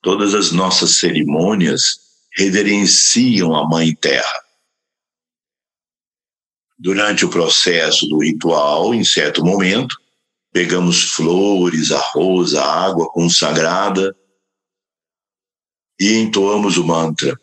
[0.00, 1.98] todas as nossas cerimônias
[2.36, 4.44] reverenciam a Mãe Terra.
[6.78, 9.96] Durante o processo do ritual, em certo momento,
[10.52, 14.14] pegamos flores, arroz, água consagrada
[15.98, 17.36] e entoamos o mantra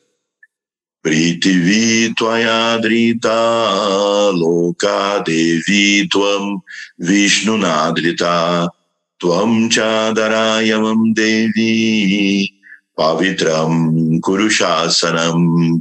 [1.04, 6.60] पृथिवी त्वया धृता लोका देवी त्वं
[7.02, 8.68] विष्णुनादृता
[9.20, 12.50] त्वं चादरायवं देवी,
[12.98, 15.80] पवित्रं कुरुशासनं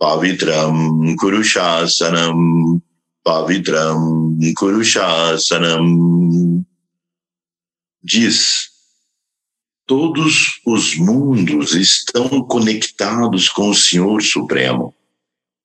[0.00, 2.78] पवित्रं कुरुशासनं,
[3.26, 6.62] पवित्रं कुरुशासनम्
[8.04, 8.71] जिस।
[9.86, 14.94] Todos os mundos estão conectados com o Senhor Supremo,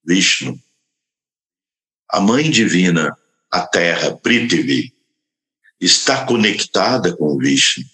[0.04, 0.60] Vishnu.
[2.10, 3.16] A Mãe Divina,
[3.52, 4.94] a Terra, Prithvi,
[5.80, 7.86] está conectada com Vishnu.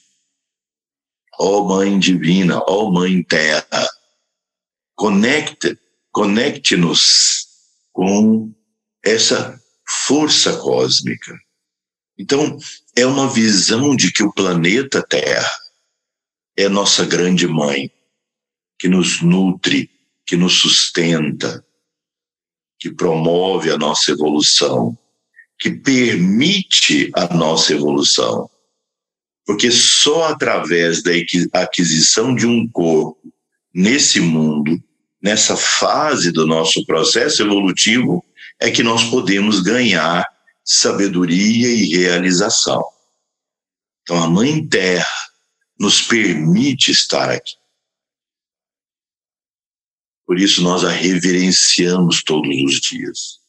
[1.40, 3.90] Ó oh, Mãe Divina, ó oh, Mãe Terra,
[4.96, 5.78] conecte,
[6.12, 7.48] conecte-nos
[7.92, 8.54] com
[9.04, 9.60] essa
[10.08, 11.38] força cósmica.
[12.18, 12.58] Então,
[12.96, 15.63] é uma visão de que o planeta Terra
[16.58, 17.92] é nossa grande mãe,
[18.80, 19.90] que nos nutre,
[20.26, 21.66] que nos sustenta,
[22.80, 24.98] que promove a nossa evolução,
[25.58, 28.50] que permite a nossa evolução.
[29.46, 31.12] Porque só através da
[31.62, 33.34] aquisição de um corpo
[33.74, 34.82] nesse mundo,
[35.22, 38.24] nessa fase do nosso processo evolutivo,
[38.60, 40.26] é que nós podemos ganhar
[40.64, 42.84] sabedoria e realização.
[44.02, 45.08] Então, a Mãe Terra,
[45.84, 47.58] nos permite estar aqui.
[50.26, 53.42] Por isso nós a reverenciamos todos os dias.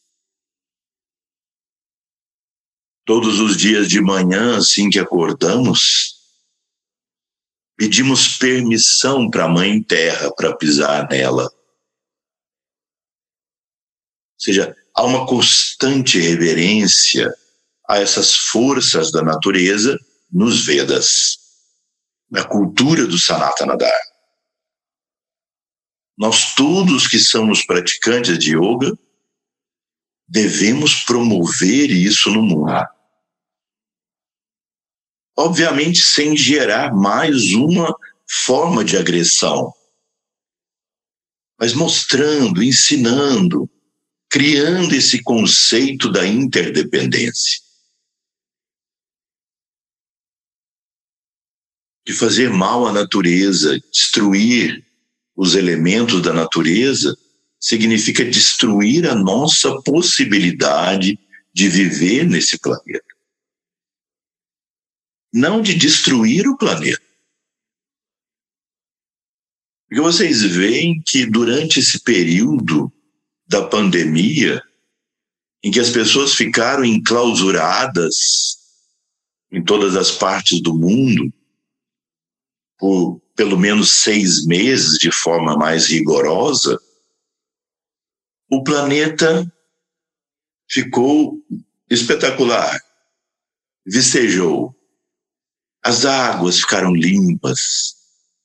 [3.05, 6.15] Todos os dias de manhã, assim que acordamos,
[7.77, 11.43] pedimos permissão para a Mãe Terra para pisar nela.
[11.43, 11.51] Ou
[14.37, 17.33] seja, há uma constante reverência
[17.87, 19.97] a essas forças da natureza
[20.29, 21.44] nos Vedas
[22.29, 24.15] na cultura do Sanatana Dharma.
[26.17, 28.97] Nós todos que somos praticantes de yoga
[30.27, 32.71] devemos promover isso no mundo.
[35.37, 37.93] Obviamente sem gerar mais uma
[38.45, 39.73] forma de agressão,
[41.59, 43.69] mas mostrando, ensinando,
[44.29, 47.64] criando esse conceito da interdependência.
[52.05, 54.85] De fazer mal à natureza, destruir
[55.35, 57.17] os elementos da natureza,
[57.59, 61.17] significa destruir a nossa possibilidade
[61.53, 63.03] de viver nesse planeta.
[65.33, 67.01] Não de destruir o planeta.
[69.87, 72.91] Porque vocês veem que durante esse período
[73.47, 74.61] da pandemia,
[75.63, 78.57] em que as pessoas ficaram enclausuradas
[79.51, 81.33] em todas as partes do mundo,
[82.77, 86.79] por pelo menos seis meses de forma mais rigorosa,
[88.49, 89.51] o planeta
[90.69, 91.37] ficou
[91.89, 92.79] espetacular,
[93.85, 94.75] vicejou.
[95.83, 97.95] As águas ficaram limpas,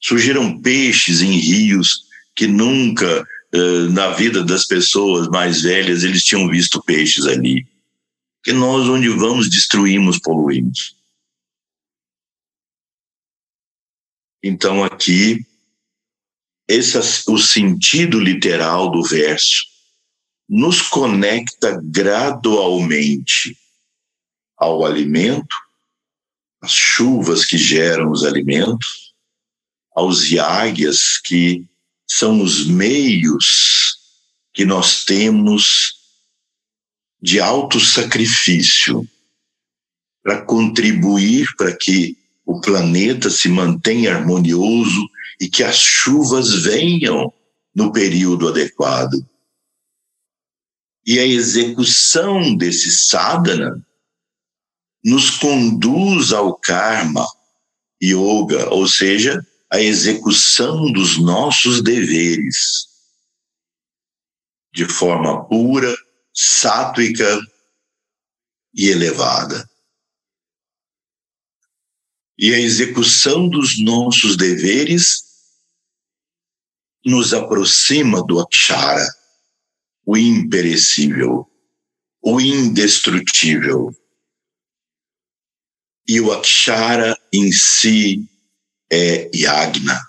[0.01, 2.05] surgiram peixes em rios
[2.35, 7.66] que nunca eh, na vida das pessoas mais velhas eles tinham visto peixes ali.
[8.43, 10.97] que nós, onde vamos, destruímos, poluímos.
[14.43, 15.45] Então, aqui,
[16.68, 19.64] esse, o sentido literal do verso
[20.49, 23.57] nos conecta gradualmente
[24.57, 25.57] ao alimento,
[26.61, 29.14] às chuvas que geram os alimentos,
[29.95, 31.64] aos iáguias que
[32.07, 33.97] são os meios
[34.53, 35.95] que nós temos
[37.22, 39.09] de alto sacrifício
[40.22, 42.19] para contribuir para que
[42.51, 45.09] o planeta se mantenha harmonioso
[45.40, 47.32] e que as chuvas venham
[47.72, 49.14] no período adequado.
[51.07, 53.80] E a execução desse sadhana
[55.05, 57.24] nos conduz ao karma
[58.03, 59.40] yoga, ou seja,
[59.70, 62.88] a execução dos nossos deveres
[64.74, 65.94] de forma pura,
[66.34, 67.40] sátrica
[68.74, 69.69] e elevada.
[72.43, 75.22] E a execução dos nossos deveres
[77.05, 79.07] nos aproxima do Akshara,
[80.07, 81.47] o imperecível,
[82.22, 83.95] o indestrutível.
[86.09, 88.26] E o Akshara em si
[88.91, 90.01] é Yagna,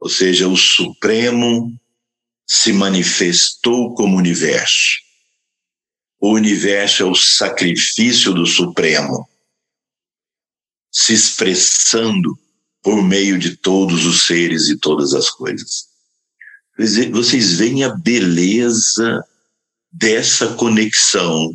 [0.00, 1.78] ou seja, o Supremo
[2.46, 5.02] se manifestou como universo.
[6.18, 9.28] O universo é o sacrifício do Supremo,
[10.90, 12.38] se expressando
[12.82, 15.88] por meio de todos os seres e todas as coisas.
[17.12, 19.24] Vocês veem a beleza
[19.92, 21.52] dessa conexão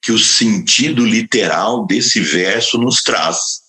[0.00, 3.62] que o sentido literal desse verso nos traz.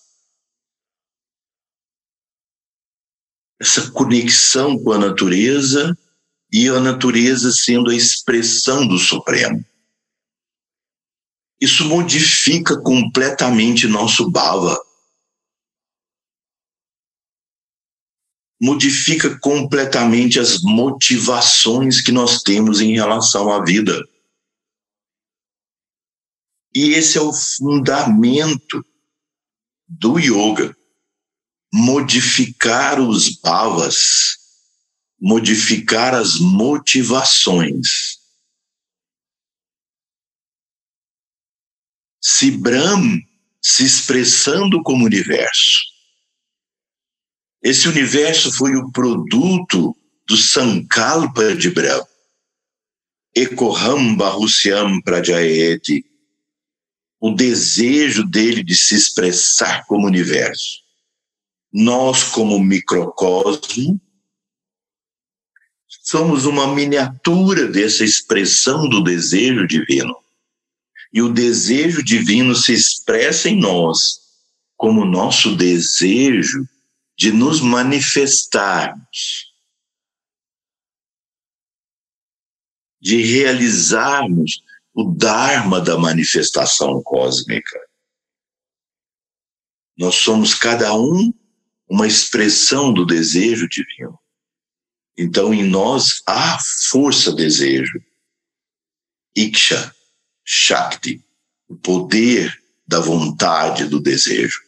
[3.60, 5.96] Essa conexão com a natureza
[6.52, 9.64] e a natureza sendo a expressão do Supremo.
[11.60, 14.78] Isso modifica completamente nosso bhava.
[18.60, 24.02] Modifica completamente as motivações que nós temos em relação à vida.
[26.74, 28.84] E esse é o fundamento
[29.86, 30.76] do yoga.
[31.72, 34.44] Modificar os bhavas
[35.24, 38.18] modificar as motivações.
[42.22, 43.22] Se Brahm
[43.62, 45.93] se expressando como universo,
[47.64, 49.96] esse universo foi o produto
[50.28, 52.04] do Sankalpa de Brahm.
[53.34, 56.04] Ekoham Bahusyam Prajayeti,
[57.18, 60.82] o desejo dele de se expressar como universo.
[61.72, 63.98] Nós, como microcosmo,
[66.02, 70.14] somos uma miniatura dessa expressão do desejo divino.
[71.10, 74.20] E o desejo divino se expressa em nós
[74.76, 76.68] como nosso desejo
[77.16, 79.52] de nos manifestarmos,
[83.00, 84.62] de realizarmos
[84.94, 87.78] o Dharma da manifestação cósmica.
[89.96, 91.32] Nós somos cada um
[91.88, 94.18] uma expressão do desejo divino.
[95.16, 96.58] Então, em nós há
[96.90, 98.02] força, desejo.
[99.36, 99.94] Iksha,
[100.44, 101.24] Shakti,
[101.68, 104.63] o poder da vontade, do desejo.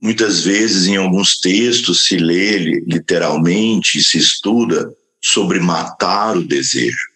[0.00, 7.10] Muitas vezes, em alguns textos, se lê literalmente, se estuda sobre matar o desejo.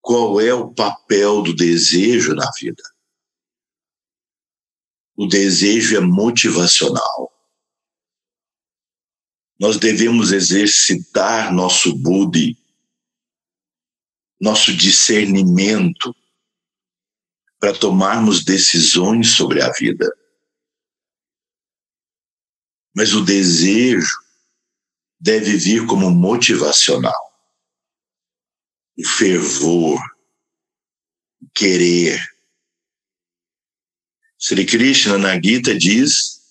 [0.00, 2.82] Qual é o papel do desejo na vida?
[5.16, 7.32] O desejo é motivacional.
[9.58, 12.58] Nós devemos exercitar nosso buddhi,
[14.40, 16.14] nosso discernimento,
[17.64, 20.06] para tomarmos decisões sobre a vida.
[22.94, 24.18] Mas o desejo
[25.18, 27.14] deve vir como motivacional.
[28.98, 29.98] O fervor,
[31.40, 32.22] o querer,
[34.38, 36.42] Sri Krishna na Gita diz: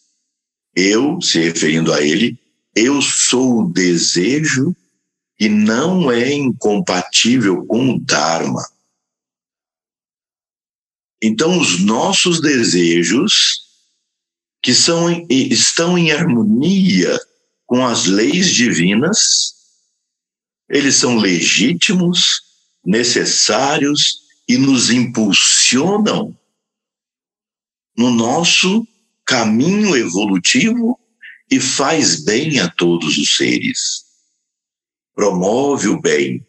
[0.76, 2.40] Eu, se referindo a ele,
[2.76, 4.76] eu sou o desejo
[5.40, 8.68] e não é incompatível com o Dharma.
[11.26, 13.62] Então, os nossos desejos,
[14.62, 17.18] que são, estão em harmonia
[17.66, 19.54] com as leis divinas,
[20.70, 22.42] eles são legítimos,
[22.84, 24.20] necessários
[24.50, 26.38] e nos impulsionam
[27.98, 28.86] no nosso
[29.26, 31.00] caminho evolutivo
[31.50, 34.04] e faz bem a todos os seres.
[35.16, 36.46] promove o bem,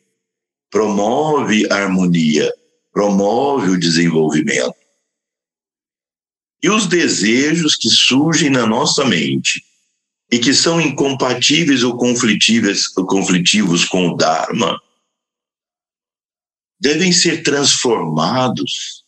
[0.69, 2.53] promove a harmonia,
[2.95, 4.77] promove o desenvolvimento.
[6.63, 9.63] E os desejos que surgem na nossa mente
[10.31, 14.81] e que são incompatíveis ou conflitivos, conflitivos com o Dharma
[16.81, 19.05] devem ser transformados,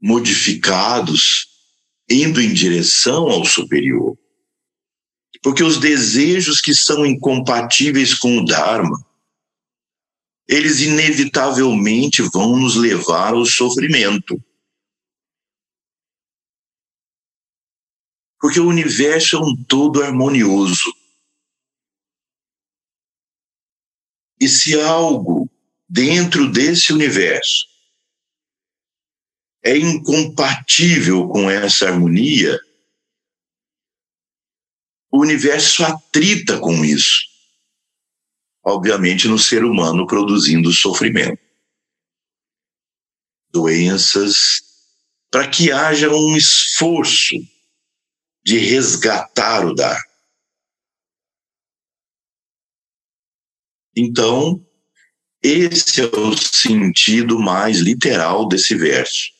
[0.00, 1.48] modificados,
[2.08, 4.16] indo em direção ao superior.
[5.42, 9.07] Porque os desejos que são incompatíveis com o Dharma,
[10.48, 14.42] eles inevitavelmente vão nos levar ao sofrimento.
[18.40, 20.90] Porque o universo é um todo harmonioso.
[24.40, 25.50] E se algo
[25.86, 27.66] dentro desse universo
[29.62, 32.58] é incompatível com essa harmonia,
[35.10, 37.27] o universo atrita com isso.
[38.64, 41.40] Obviamente, no ser humano produzindo sofrimento,
[43.50, 44.62] doenças,
[45.30, 47.34] para que haja um esforço
[48.44, 50.02] de resgatar o dar.
[53.96, 54.64] Então,
[55.42, 59.30] esse é o sentido mais literal desse verso.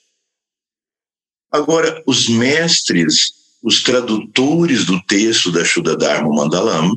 [1.51, 6.97] Agora, os mestres os tradutores do texto da Shuddha Dharma Mandalam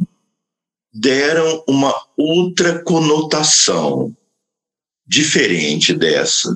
[0.93, 4.15] deram uma outra conotação
[5.05, 6.53] diferente dessa.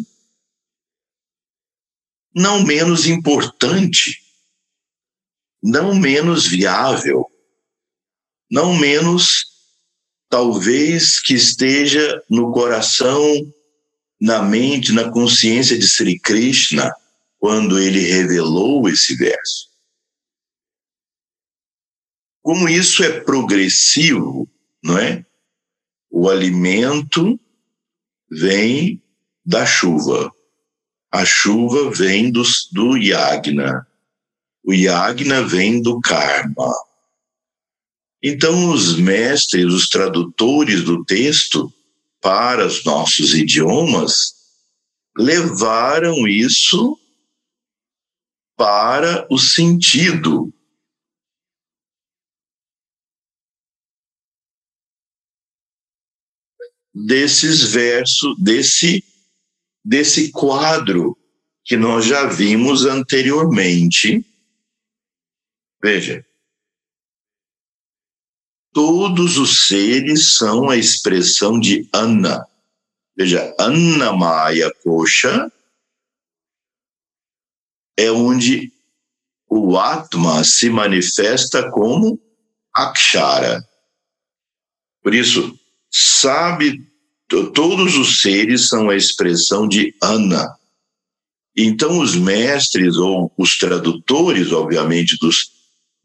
[2.34, 4.22] Não menos importante,
[5.64, 7.26] não menos viável,
[8.52, 9.46] não menos
[10.30, 13.54] talvez que esteja no coração,
[14.20, 16.94] na mente, na consciência de Sri Krishna
[17.40, 19.75] quando ele revelou esse verso.
[22.46, 24.48] Como isso é progressivo,
[24.84, 25.26] não é?
[26.12, 27.40] O alimento
[28.30, 29.02] vem
[29.44, 30.32] da chuva.
[31.12, 33.88] A chuva vem do, do yagna.
[34.64, 36.72] O yagna vem do karma.
[38.22, 41.74] Então, os mestres, os tradutores do texto
[42.22, 44.36] para os nossos idiomas,
[45.18, 46.96] levaram isso
[48.56, 50.54] para o sentido
[56.96, 59.04] desses versos, desse,
[59.84, 61.18] desse quadro
[61.66, 64.26] que nós já vimos anteriormente.
[65.84, 66.26] Veja,
[68.72, 72.48] todos os seres são a expressão de Anna.
[73.18, 73.54] Veja,
[74.18, 75.52] Maya Kosha
[77.98, 78.72] é onde
[79.50, 82.20] o Atma se manifesta como
[82.74, 83.68] Akshara.
[85.02, 85.58] Por isso,
[85.98, 86.86] sabe,
[87.30, 90.46] todos os seres são a expressão de Ana.
[91.56, 95.52] Então, os mestres ou os tradutores, obviamente, dos,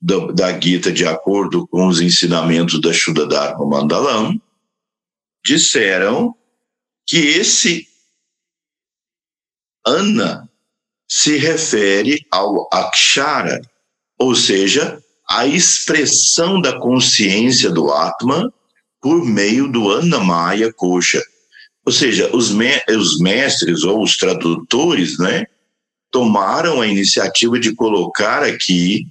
[0.01, 4.41] da, da Gita, de acordo com os ensinamentos da Shuddha Dharma Mandalam,
[5.45, 6.37] disseram
[7.05, 7.89] que esse
[9.85, 10.49] Ana
[11.09, 13.61] se refere ao Akshara,
[14.17, 18.53] ou seja, a expressão da consciência do Atma
[19.01, 21.23] por meio do Annamaya Kosha.
[21.85, 25.47] Ou seja, os, me os mestres ou os tradutores, né,
[26.11, 29.07] tomaram a iniciativa de colocar aqui,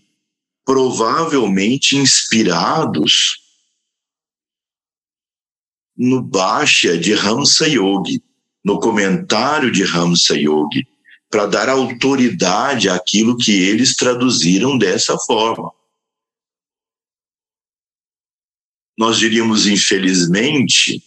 [0.66, 3.40] provavelmente inspirados
[5.98, 8.22] no Bhashya de Hamsa Yogi,
[8.64, 10.88] no comentário de Hamsa Yogi,
[11.30, 15.72] para dar autoridade àquilo que eles traduziram dessa forma.
[19.00, 21.02] Nós diríamos infelizmente,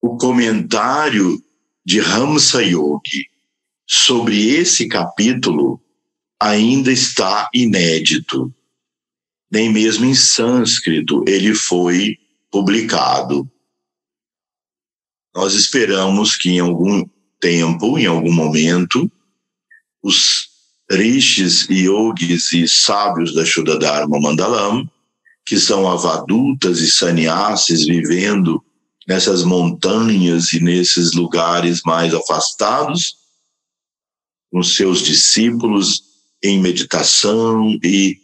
[0.00, 1.44] o comentário
[1.84, 3.28] de Ramsa Yogi
[3.86, 5.78] sobre esse capítulo
[6.40, 8.50] ainda está inédito.
[9.52, 12.16] Nem mesmo em sânscrito ele foi
[12.50, 13.46] publicado.
[15.34, 17.06] Nós esperamos que em algum
[17.38, 19.12] tempo, em algum momento,
[20.02, 20.48] os
[20.90, 24.90] rishis, yogis e sábios da Shuddha Dharma Mandalam
[25.50, 28.64] que são avadutas e sannyasis vivendo
[29.04, 33.16] nessas montanhas e nesses lugares mais afastados,
[34.48, 36.04] com seus discípulos
[36.40, 38.16] em meditação e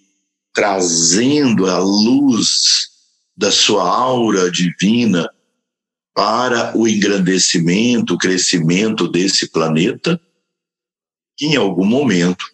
[0.55, 2.91] trazendo a luz
[3.37, 5.29] da sua aura divina
[6.15, 10.21] para o engrandecimento, o crescimento desse planeta,
[11.37, 12.45] que em algum momento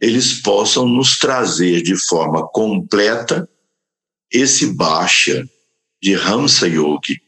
[0.00, 3.46] eles possam nos trazer de forma completa
[4.30, 5.48] esse Bhashya
[6.02, 7.20] de Hamsa Yogi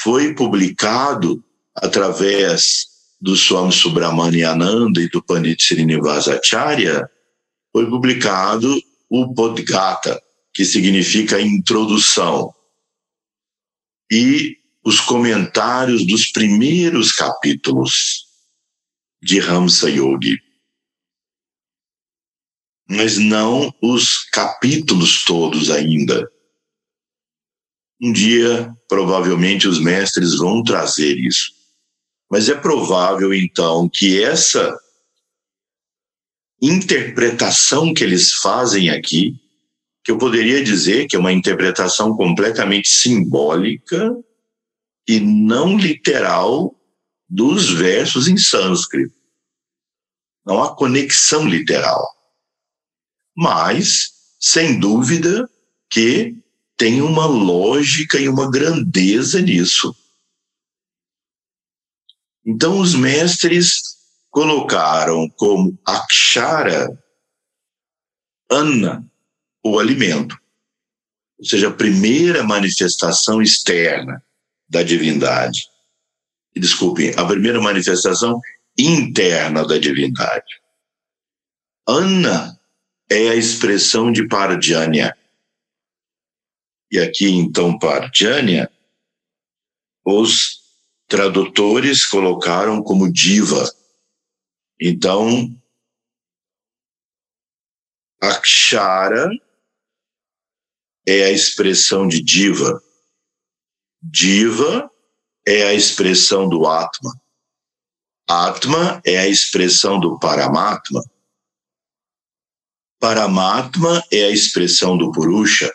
[0.00, 1.42] foi publicado
[1.74, 2.86] através
[3.20, 7.08] do Swami Subramaniananda e do Pandit Srinivasa Acharya,
[7.72, 10.20] foi publicado o Bodhgata,
[10.54, 12.52] que significa introdução,
[14.10, 18.26] e os comentários dos primeiros capítulos
[19.22, 20.38] de Hamsa Yogi.
[22.88, 26.30] Mas não os capítulos todos ainda.
[28.00, 31.52] Um dia, provavelmente, os mestres vão trazer isso.
[32.30, 34.78] Mas é provável, então, que essa
[36.60, 39.34] interpretação que eles fazem aqui,
[40.04, 44.16] que eu poderia dizer que é uma interpretação completamente simbólica
[45.06, 46.74] e não literal
[47.28, 49.16] dos versos em sânscrito.
[50.44, 52.17] Não há conexão literal.
[53.40, 55.48] Mas, sem dúvida,
[55.88, 56.36] que
[56.76, 59.94] tem uma lógica e uma grandeza nisso.
[62.44, 63.96] Então, os mestres
[64.28, 66.88] colocaram como akshara
[68.50, 69.08] anna,
[69.64, 70.36] o alimento,
[71.38, 74.20] ou seja, a primeira manifestação externa
[74.68, 75.60] da divindade.
[76.56, 78.40] Desculpem, a primeira manifestação
[78.76, 80.60] interna da divindade.
[81.86, 82.57] Anna
[83.10, 85.16] é a expressão de Parjanya.
[86.90, 88.70] E aqui, então, Parjanya,
[90.04, 90.60] os
[91.06, 93.64] tradutores colocaram como diva.
[94.80, 95.54] Então,
[98.20, 99.30] Akshara
[101.06, 102.82] é a expressão de diva.
[104.02, 104.90] Diva
[105.46, 107.18] é a expressão do Atma.
[108.26, 111.02] Atma é a expressão do Paramatma.
[113.00, 115.72] Paramatma é a expressão do Purusha.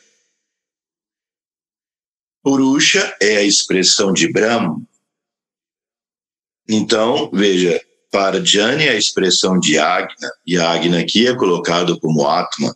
[2.44, 4.82] Purusha é a expressão de Brahma.
[6.68, 12.28] Então, veja, para Jani é a expressão de Agna, e Agna aqui é colocado como
[12.28, 12.76] Atma.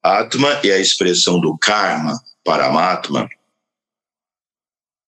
[0.00, 3.28] Atma é a expressão do Karma, Paramatma.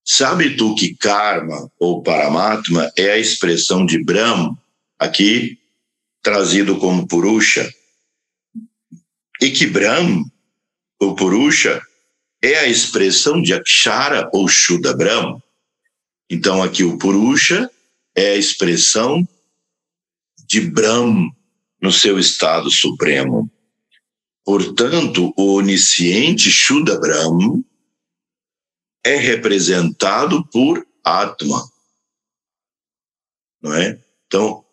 [0.04, 4.58] Sabe tu que Karma ou Paramatma é a expressão de Brahma,
[4.98, 5.60] aqui
[6.20, 7.72] trazido como Purusha?
[9.40, 10.24] E que Brahma,
[11.00, 11.82] ou Purusha,
[12.42, 15.42] é a expressão de Akshara ou Shuddha Brahma.
[16.30, 17.70] Então aqui o Purusha
[18.14, 19.26] é a expressão
[20.46, 21.30] de Brahm
[21.80, 23.50] no seu estado supremo.
[24.44, 27.62] Portanto, o onisciente Shuddha Brahm
[29.02, 31.62] é representado por Atma.
[33.62, 34.02] Não é?
[34.26, 34.64] Então,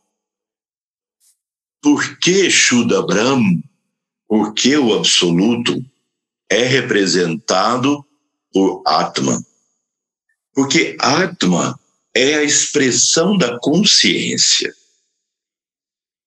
[1.82, 3.62] por que Shuddha Brahm?
[4.32, 5.86] Por que o absoluto
[6.50, 8.02] é representado
[8.54, 9.46] por Atma?
[10.54, 11.78] Porque Atma
[12.16, 14.74] é a expressão da consciência.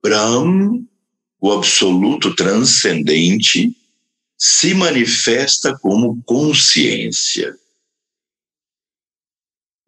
[0.03, 0.85] Brahm,
[1.41, 3.75] o absoluto transcendente,
[4.39, 7.59] se manifesta como consciência.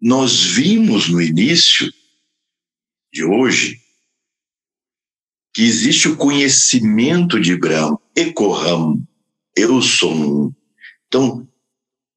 [0.01, 1.93] Nós vimos no início
[3.13, 3.79] de hoje
[5.53, 9.07] que existe o conhecimento de Brahm, Ekoham,
[9.55, 10.55] eu sou um.
[11.07, 11.47] Então,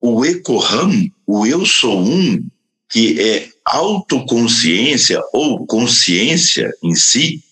[0.01, 2.49] o Ekoham, o eu sou um,
[2.89, 7.43] que é autoconsciência ou consciência em si,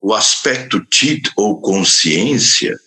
[0.00, 2.78] o aspecto tit ou consciência,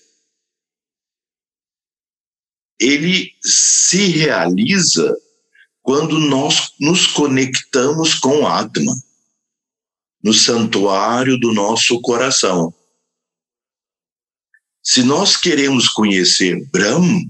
[2.79, 5.15] ele se realiza
[5.83, 8.93] quando nós nos conectamos com o Atma,
[10.23, 12.73] no santuário do nosso coração.
[14.83, 17.21] Se nós queremos conhecer Brahma,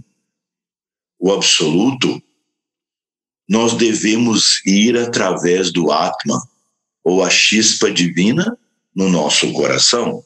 [1.19, 2.21] o absoluto,
[3.47, 6.41] nós devemos ir através do Atma,
[7.03, 8.57] ou a chispa divina,
[8.95, 10.23] no nosso coração.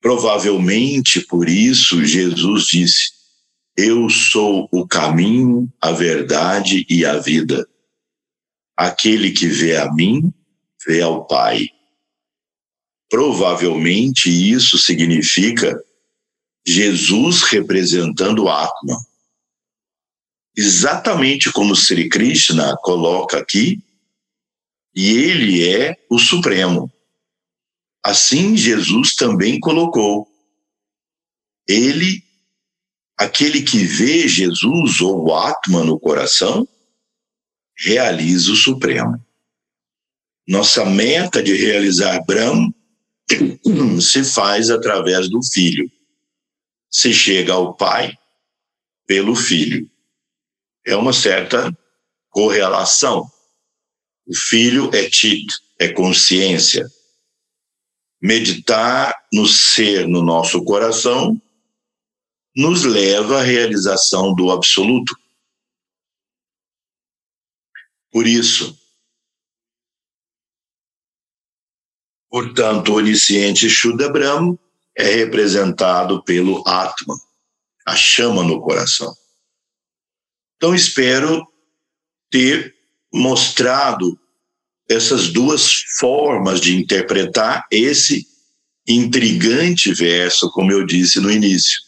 [0.00, 3.12] Provavelmente por isso Jesus disse:
[3.76, 7.69] Eu sou o caminho, a verdade e a vida.
[8.80, 10.32] Aquele que vê a mim,
[10.86, 11.68] vê ao Pai.
[13.10, 15.78] Provavelmente isso significa
[16.66, 18.96] Jesus representando o Atma.
[20.56, 23.84] Exatamente como Sri Krishna coloca aqui,
[24.94, 26.90] e ele é o Supremo.
[28.02, 30.26] Assim Jesus também colocou.
[31.68, 32.24] Ele,
[33.14, 36.66] aquele que vê Jesus ou o Atma no coração,
[37.80, 39.24] realiza o Supremo.
[40.46, 42.72] Nossa meta de realizar Brahma
[44.00, 45.90] se faz através do filho.
[46.90, 48.16] Se chega ao pai
[49.06, 49.88] pelo filho.
[50.86, 51.76] É uma certa
[52.30, 53.30] correlação.
[54.26, 56.86] O filho é tito, é consciência.
[58.20, 61.40] Meditar no ser no nosso coração
[62.56, 65.14] nos leva à realização do absoluto.
[68.10, 68.76] Por isso,
[72.28, 74.58] portanto, o onisciente Shuddha Brahma
[74.96, 77.14] é representado pelo Atma,
[77.86, 79.14] a chama no coração.
[80.56, 81.46] Então, espero
[82.30, 82.74] ter
[83.12, 84.18] mostrado
[84.88, 88.26] essas duas formas de interpretar esse
[88.86, 91.80] intrigante verso, como eu disse no início.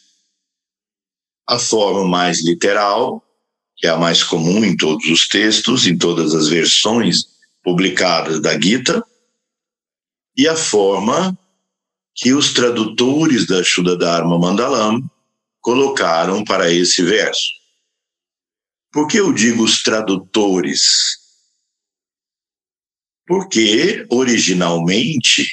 [1.49, 3.23] A forma mais literal,
[3.83, 7.25] é a mais comum em todos os textos, em todas as versões
[7.63, 9.05] publicadas da Gita,
[10.37, 11.37] e a forma
[12.15, 15.03] que os tradutores da Shuddha Dharma Mandalam
[15.61, 17.51] colocaram para esse verso.
[18.93, 20.83] Por que eu digo os tradutores?
[23.27, 25.47] Porque, originalmente,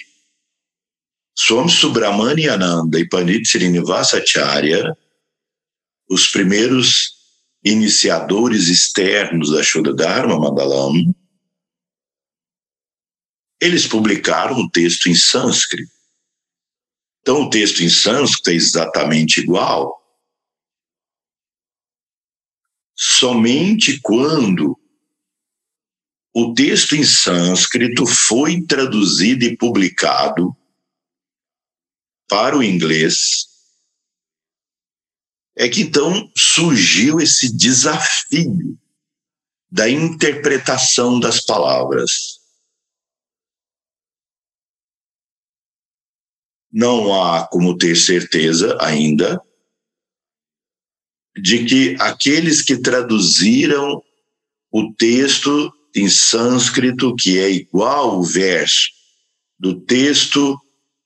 [1.37, 4.97] Swami Subramaniananda e Pandit Srinivasacharya,
[6.09, 7.18] os primeiros
[7.63, 11.13] iniciadores externos da Shuddha Dharma Mandalam,
[13.61, 15.91] eles publicaram um texto em sânscrito.
[17.21, 19.99] Então, o texto em sânscrito é exatamente igual,
[22.95, 24.79] somente quando
[26.33, 30.55] o texto em sânscrito foi traduzido e publicado
[32.27, 33.48] para o inglês,
[35.59, 38.79] é que então surgiu esse desafio
[39.69, 42.39] da interpretação das palavras.
[46.71, 49.41] Não há como ter certeza ainda
[51.37, 54.01] de que aqueles que traduziram
[54.71, 58.87] o texto em sânscrito, que é igual ao verso
[59.59, 60.57] do texto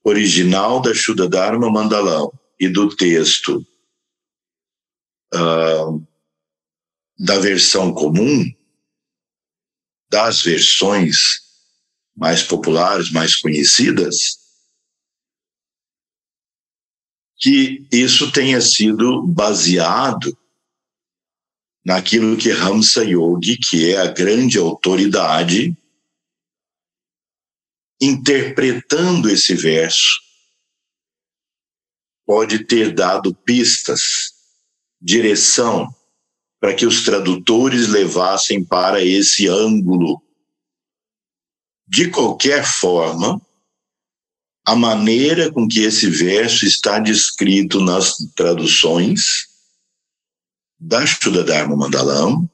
[0.04, 3.66] original da Shuddha Dharma Mandalam e do texto
[5.34, 6.08] uh,
[7.18, 8.46] da versão comum,
[10.10, 11.42] das versões
[12.16, 14.38] mais populares, mais conhecidas,
[17.38, 20.38] que isso tenha sido baseado
[21.84, 25.76] naquilo que Ramsa Yogi, que é a grande autoridade,
[28.00, 30.22] interpretando esse verso,
[32.26, 34.33] pode ter dado pistas,
[35.04, 35.94] direção,
[36.60, 40.22] para que os tradutores levassem para esse ângulo.
[41.86, 43.42] De qualquer forma,
[44.66, 49.50] a maneira com que esse verso está descrito nas traduções
[50.80, 52.50] da Shuddha Dharma Mandalam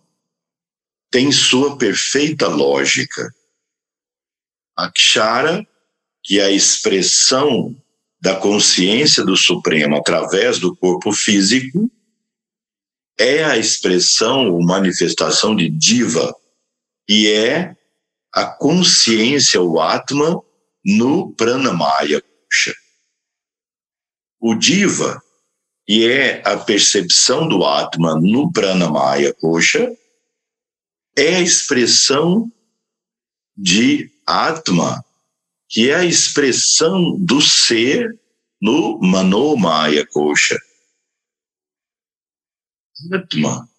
[1.12, 3.32] tem sua perfeita lógica.
[4.76, 5.68] Akshara,
[6.24, 7.76] que é a expressão
[8.22, 11.90] da consciência do Supremo através do corpo físico,
[13.20, 16.34] é a expressão ou manifestação de Diva,
[17.08, 17.76] e é
[18.34, 20.42] a consciência, o Atma,
[20.86, 22.24] no Pranamaya.
[24.40, 25.22] O Diva,
[25.86, 29.92] que é a percepção do Atma no Pranamaya Kosha,
[31.18, 32.50] é a expressão
[33.58, 35.04] de Atma,
[35.68, 38.18] que é a expressão do ser
[38.62, 40.58] no Manomaya Kosha.
[43.12, 43.70] Atma,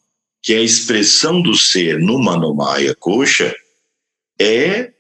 [0.43, 3.55] que é a expressão do ser no Manomaya Kosha,
[4.39, 4.93] é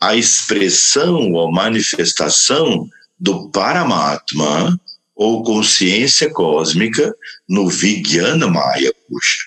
[0.00, 2.88] a expressão ou manifestação
[3.18, 4.78] do Paramatma,
[5.14, 7.14] ou consciência cósmica,
[7.48, 9.44] no Vijnana Maya Kusha.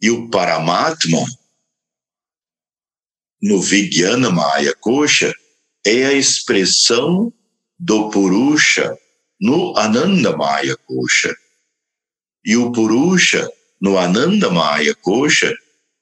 [0.00, 1.24] E o Paramatma,
[3.40, 5.32] no Vijnana Maya Kosha,
[5.84, 7.32] é a expressão
[7.78, 8.96] do Purusha
[9.40, 11.34] no Ananda Maya Kosha.
[12.44, 15.54] E o Purusha no Ananda Maya Kosha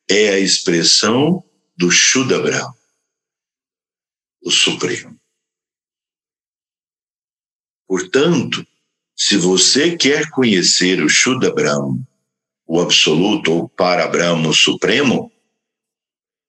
[0.08, 1.44] é a expressão
[1.76, 2.76] do Shuddha Brahma,
[4.42, 5.18] o Supremo.
[7.86, 8.66] Portanto,
[9.14, 11.98] se você quer conhecer o Shuddha Brahma,
[12.66, 15.30] o Absoluto ou Para Brahma, o Supremo,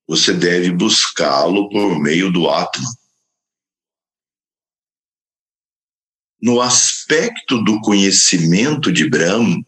[0.07, 2.89] você deve buscá-lo por meio do Atma.
[6.41, 9.63] No aspecto do conhecimento de Brahma,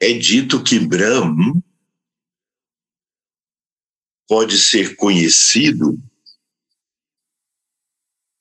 [0.00, 1.62] é dito que Brahma
[4.26, 5.98] pode ser conhecido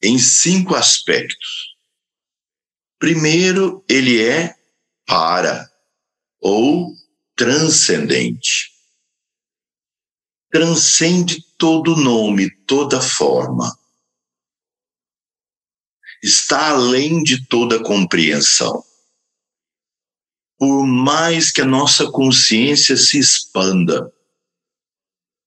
[0.01, 1.75] em cinco aspectos.
[2.99, 4.55] Primeiro, ele é
[5.05, 5.69] para
[6.39, 6.93] ou
[7.35, 8.71] transcendente.
[10.51, 13.77] Transcende todo nome, toda forma.
[16.21, 18.83] Está além de toda compreensão.
[20.57, 24.11] Por mais que a nossa consciência se expanda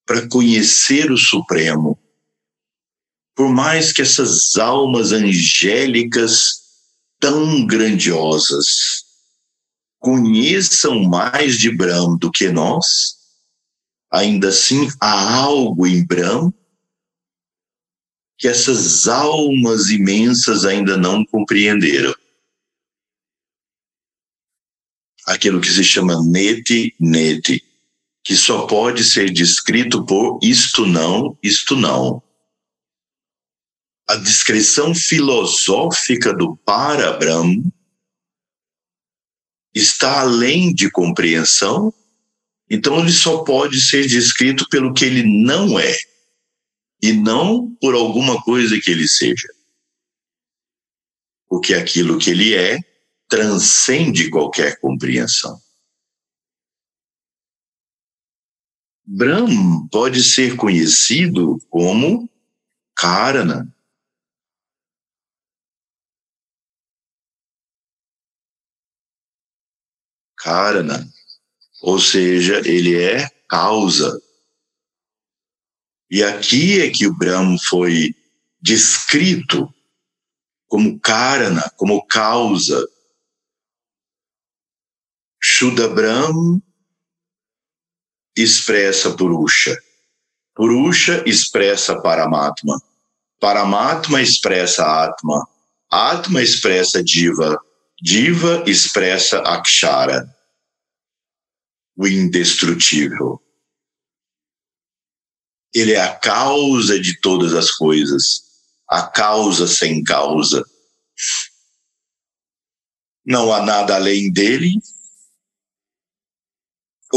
[0.05, 1.99] para conhecer o Supremo,
[3.35, 6.61] por mais que essas almas angélicas
[7.19, 9.05] tão grandiosas
[9.99, 13.15] conheçam mais de Brahm do que nós,
[14.11, 16.51] ainda assim há algo em Brahm
[18.37, 22.13] que essas almas imensas ainda não compreenderam.
[25.27, 27.61] Aquilo que se chama nete, nete,
[28.23, 32.23] que só pode ser descrito por isto não, isto não.
[34.07, 37.61] A descrição filosófica do para Brahma
[39.75, 41.93] está além de compreensão,
[42.69, 45.95] então ele só pode ser descrito pelo que ele não é,
[47.01, 49.47] e não por alguma coisa que ele seja.
[51.49, 52.79] Porque aquilo que ele é
[53.29, 55.59] transcende qualquer compreensão.
[59.05, 62.29] Brahm pode ser conhecido como
[62.95, 63.73] Karana,
[70.37, 71.05] Karana,
[71.81, 74.21] ou seja, ele é causa.
[76.09, 78.15] E aqui é que o Brahma foi
[78.61, 79.73] descrito
[80.67, 82.85] como Karana, como causa.
[85.41, 86.61] Shuddha Brahma
[88.35, 89.77] expressa Purusha.
[90.55, 92.81] Purusha expressa Paramatma.
[93.39, 95.47] Paramatma expressa Atma.
[95.89, 97.59] Atma expressa Diva.
[98.01, 100.27] Diva expressa Akshara
[101.97, 103.41] o indestrutível.
[105.73, 108.43] Ele é a causa de todas as coisas,
[108.87, 110.63] a causa sem causa.
[113.25, 114.79] Não há nada além dele.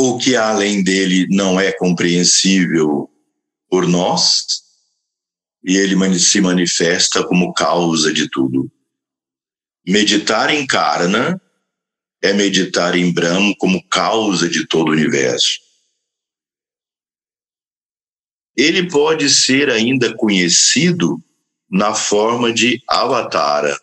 [0.02, 3.10] O que além dele não é compreensível
[3.68, 4.46] por nós,
[5.62, 8.72] e ele se manifesta como causa de tudo.
[9.86, 11.38] Meditar em Karna
[12.22, 15.60] é meditar em Brahma como causa de todo o universo.
[18.56, 21.22] Ele pode ser ainda conhecido
[21.70, 23.78] na forma de Avatara,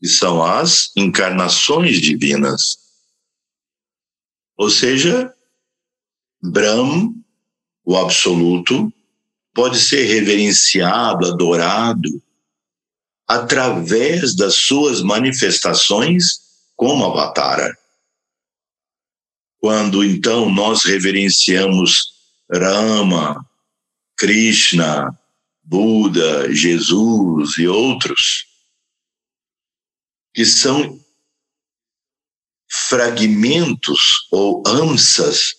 [0.00, 2.82] que são as encarnações divinas.
[4.56, 5.32] Ou seja,
[6.42, 7.14] Brahma,
[7.84, 8.92] o absoluto,
[9.54, 12.22] pode ser reverenciado, adorado
[13.28, 16.40] através das suas manifestações
[16.76, 17.76] como Avatara.
[19.58, 22.12] Quando então nós reverenciamos
[22.52, 23.48] Rama,
[24.16, 25.16] Krishna,
[25.62, 28.46] Buda, Jesus e outros,
[30.34, 31.01] que são
[32.72, 35.54] fragmentos ou amsas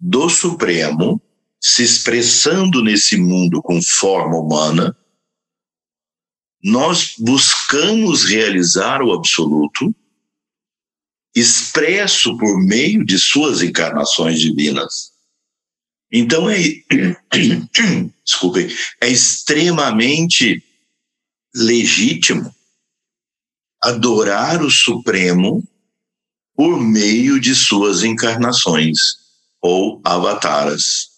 [0.00, 1.20] do Supremo
[1.60, 4.96] se expressando nesse mundo com forma humana,
[6.62, 9.94] nós buscamos realizar o absoluto
[11.34, 15.12] expresso por meio de suas encarnações divinas.
[16.10, 16.56] Então é
[18.24, 18.68] desculpem,
[19.02, 20.64] é extremamente
[21.54, 22.54] legítimo
[23.82, 25.62] adorar o Supremo
[26.56, 28.98] por meio de suas encarnações
[29.60, 31.10] ou avataras.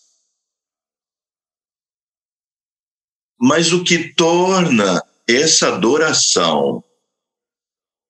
[3.41, 6.83] Mas o que torna essa adoração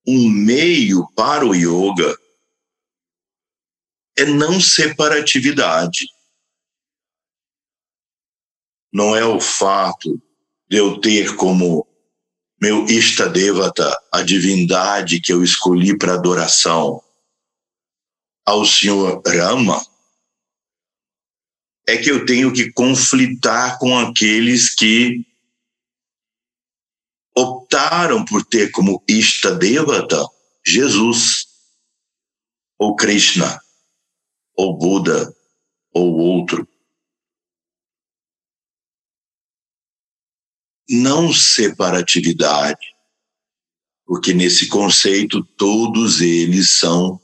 [0.06, 2.16] um meio para o yoga
[4.16, 6.06] é não separatividade.
[8.90, 10.20] Não é o fato
[10.66, 11.86] de eu ter como
[12.60, 17.02] meu Ishtadevata, a divindade que eu escolhi para adoração,
[18.48, 19.78] ao Senhor Rama,
[21.86, 25.22] é que eu tenho que conflitar com aqueles que
[27.36, 30.26] optaram por ter como Ishta Devata
[30.66, 31.46] Jesus,
[32.78, 33.60] ou Krishna,
[34.56, 35.30] ou Buda,
[35.92, 36.66] ou outro.
[40.88, 42.86] Não separatividade,
[44.06, 47.20] porque nesse conceito todos eles são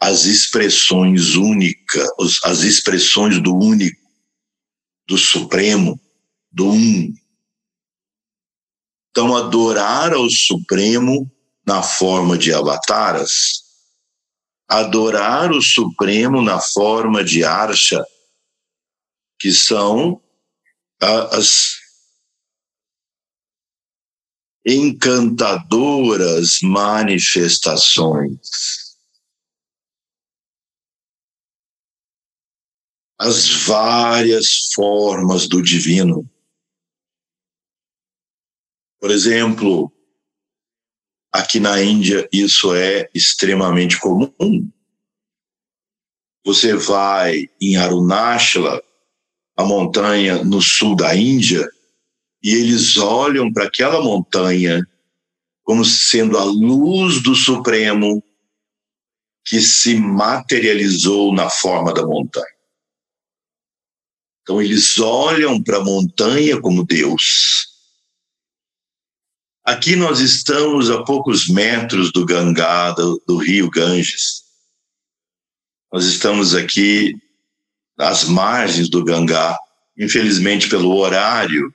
[0.00, 2.08] as expressões únicas,
[2.44, 4.00] as expressões do único,
[5.06, 6.00] do supremo,
[6.50, 7.14] do um,
[9.10, 11.30] Então, adorar ao Supremo
[11.66, 13.64] na forma de avataras,
[14.68, 18.04] adorar o Supremo na forma de Archa,
[19.40, 20.22] que são
[21.00, 21.78] as
[24.64, 28.87] encantadoras manifestações.
[33.18, 36.24] As várias formas do divino.
[39.00, 39.92] Por exemplo,
[41.32, 44.70] aqui na Índia isso é extremamente comum.
[46.44, 48.82] Você vai em Arunachala,
[49.56, 51.68] a montanha no sul da Índia,
[52.42, 54.80] e eles olham para aquela montanha
[55.64, 58.22] como sendo a luz do Supremo
[59.44, 62.57] que se materializou na forma da montanha.
[64.48, 67.68] Então eles olham para a montanha como Deus.
[69.62, 74.44] Aqui nós estamos a poucos metros do Gangá, do, do rio Ganges.
[75.92, 77.14] Nós estamos aqui
[77.98, 79.54] às margens do Gangá.
[79.98, 81.70] Infelizmente, pelo horário,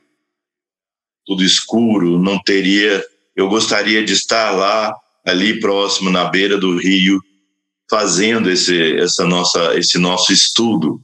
[1.27, 3.05] tudo escuro, não teria.
[3.35, 4.91] Eu gostaria de estar lá,
[5.23, 7.21] ali próximo, na beira do rio,
[7.87, 10.99] fazendo esse, essa nossa, esse nosso estudo.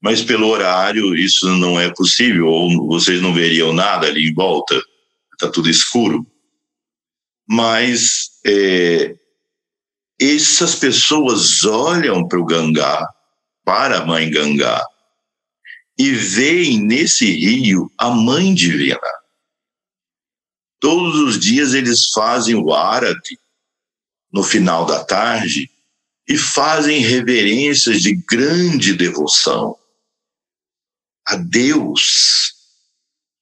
[0.00, 4.80] Mas pelo horário, isso não é possível, ou vocês não veriam nada ali em volta,
[5.32, 6.24] está tudo escuro.
[7.48, 9.16] Mas é,
[10.20, 13.08] essas pessoas olham para o Gangá,
[13.64, 14.84] para a mãe Gangá,
[15.98, 19.00] e veem nesse rio a mãe divina.
[20.80, 23.36] Todos os dias eles fazem o Arati
[24.32, 25.68] no final da tarde
[26.28, 29.77] e fazem reverências de grande devoção
[31.28, 32.54] a Deus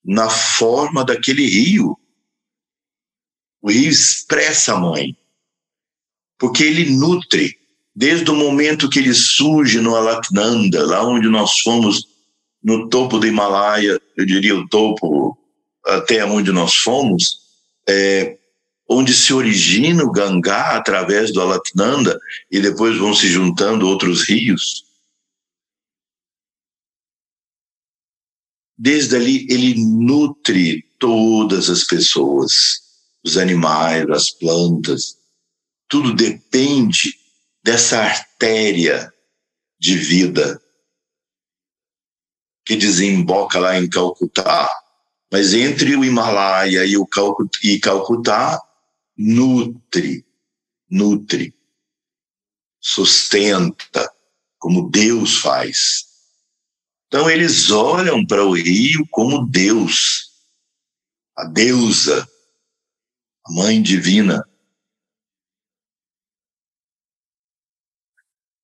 [0.04, 1.96] na forma daquele rio.
[3.62, 5.16] O rio expressa a mãe,
[6.38, 7.56] porque ele nutre,
[7.94, 12.06] desde o momento que ele surge no Alaknanda, lá onde nós fomos,
[12.62, 15.36] no topo do Himalaia, eu diria o topo
[15.84, 17.40] até onde nós fomos,
[17.88, 18.36] é,
[18.88, 22.18] onde se origina o Gangá através do Alaknanda
[22.50, 24.85] e depois vão se juntando outros rios.
[28.78, 32.52] Desde ali ele nutre todas as pessoas,
[33.24, 35.16] os animais, as plantas.
[35.88, 37.14] Tudo depende
[37.64, 39.12] dessa artéria
[39.78, 40.60] de vida
[42.64, 44.68] que desemboca lá em Calcutá
[45.30, 47.06] mas entre o Himalaia e o
[47.62, 48.60] e Calcutá
[49.16, 50.24] nutre,
[50.90, 51.54] nutre,
[52.80, 54.12] sustenta,
[54.58, 56.06] como Deus faz.
[57.16, 60.32] Então eles olham para o rio como Deus,
[61.34, 62.28] a deusa,
[63.46, 64.46] a mãe divina.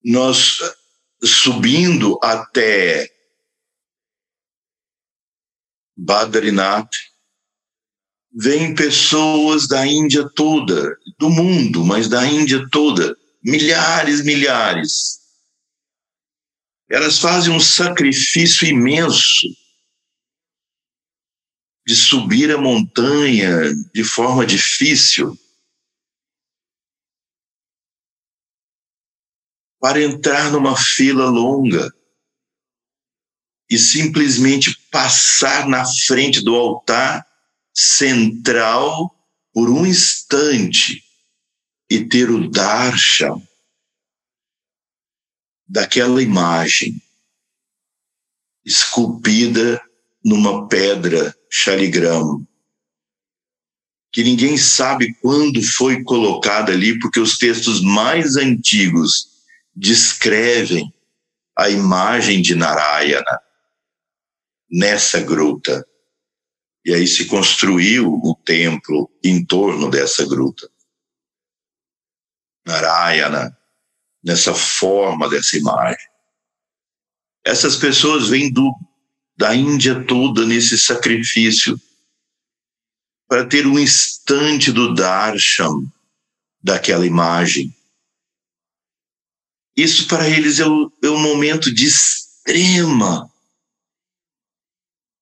[0.05, 0.59] Nós
[1.23, 3.09] subindo até
[5.97, 6.91] Badrinath,
[8.31, 15.22] vêm pessoas da Índia toda, do mundo, mas da Índia toda, milhares, milhares.
[16.93, 19.47] Elas fazem um sacrifício imenso
[21.87, 25.35] de subir a montanha de forma difícil.
[29.79, 31.91] Para entrar numa fila longa
[33.67, 37.25] e simplesmente passar na frente do altar
[37.75, 39.09] central
[39.51, 41.03] por um instante
[41.89, 43.41] e ter o darshan
[45.67, 47.01] daquela imagem
[48.65, 49.81] esculpida
[50.23, 52.45] numa pedra chaligram
[54.13, 59.27] que ninguém sabe quando foi colocada ali, porque os textos mais antigos
[59.75, 60.93] descrevem
[61.57, 63.41] a imagem de Narayana
[64.69, 65.83] nessa gruta.
[66.85, 70.69] E aí se construiu o templo em torno dessa gruta.
[72.67, 73.57] Narayana,
[74.23, 76.07] nessa forma dessa imagem.
[77.45, 78.73] Essas pessoas vêm do,
[79.35, 81.79] da Índia toda nesse sacrifício
[83.27, 85.83] para ter um instante do darshan
[86.61, 87.75] daquela imagem.
[89.75, 93.29] Isso para eles é o, é um momento de extrema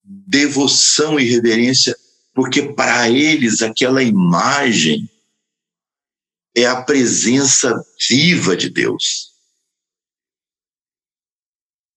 [0.03, 1.95] devoção e reverência,
[2.33, 5.09] porque para eles aquela imagem
[6.55, 7.73] é a presença
[8.09, 9.31] viva de Deus.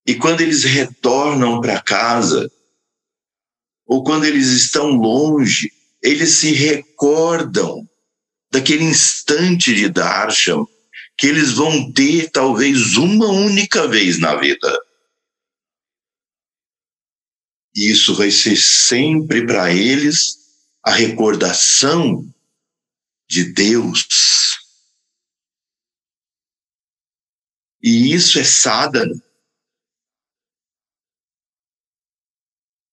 [0.06, 2.50] E quando eles retornam para casa,
[3.86, 5.72] ou quando eles estão longe,
[6.02, 7.88] eles se recordam
[8.50, 10.64] daquele instante de Darshan
[11.16, 14.78] que eles vão ter talvez uma única vez na vida.
[17.74, 20.36] E isso vai ser sempre para eles
[20.82, 22.24] a recordação
[23.28, 24.06] de Deus.
[27.84, 29.14] E isso é sadhana.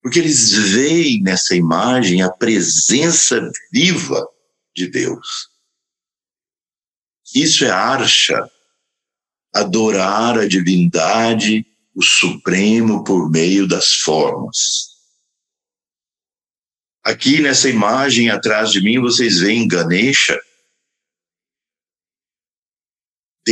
[0.01, 3.39] Porque eles veem nessa imagem a presença
[3.71, 4.27] viva
[4.75, 5.49] de Deus.
[7.33, 8.45] Isso é archa,
[9.55, 11.65] adorar a divindade,
[11.95, 14.89] o Supremo, por meio das formas.
[17.01, 20.37] Aqui nessa imagem atrás de mim, vocês veem Ganesha,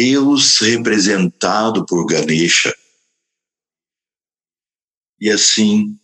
[0.01, 2.73] Deus representado por Ganesha.
[5.19, 5.99] E assim,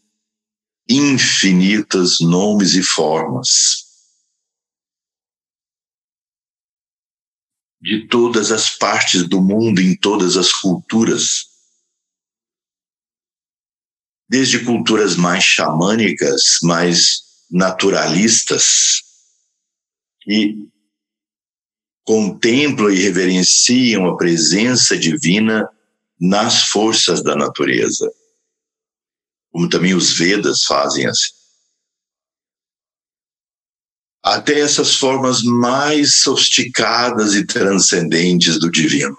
[0.89, 3.85] infinitas nomes e formas.
[7.81, 11.45] De todas as partes do mundo, em todas as culturas.
[14.27, 19.01] Desde culturas mais xamânicas, mais naturalistas,
[20.19, 20.74] que
[22.05, 25.67] contemplam e reverenciam a presença divina
[26.19, 28.09] nas forças da natureza
[29.55, 31.31] como também os Vedas fazem assim.
[34.21, 39.17] Até essas formas mais sofisticadas e transcendentes do divino.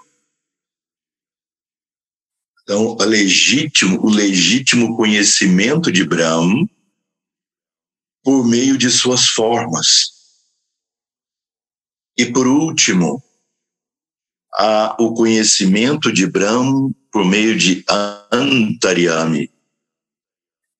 [2.61, 6.69] Então, o legítimo, o legítimo conhecimento de Brahma
[8.23, 10.16] por meio de suas formas.
[12.17, 13.23] E por último,
[14.53, 17.85] a, o conhecimento de Brahma por meio de
[18.31, 19.51] Antaryami,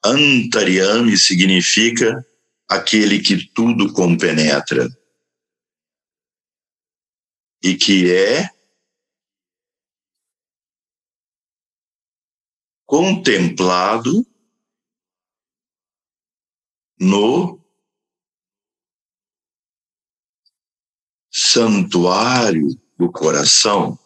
[0.03, 2.25] Antaryami significa
[2.69, 4.87] aquele que tudo compenetra
[7.63, 8.49] e que é
[12.85, 14.25] contemplado
[16.99, 17.56] no
[21.39, 23.97] santuário do coração.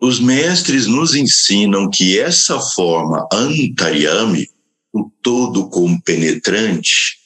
[0.00, 4.48] Os mestres nos ensinam que essa forma antaryami,
[4.92, 7.18] o todo compenetrante,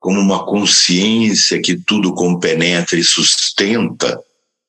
[0.00, 4.20] como uma consciência que tudo compenetra e sustenta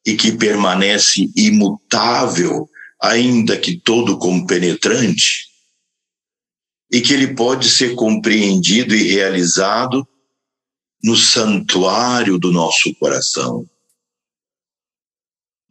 [0.06, 2.70] e que permanece imutável,
[3.02, 5.48] ainda que todo compenetrante,
[6.92, 10.08] e que ele pode ser compreendido e realizado
[11.04, 13.70] no santuário do nosso coração.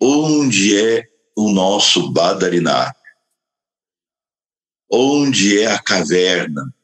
[0.00, 2.96] Onde é o nosso Badarinath.
[4.90, 6.74] Onde é a caverna,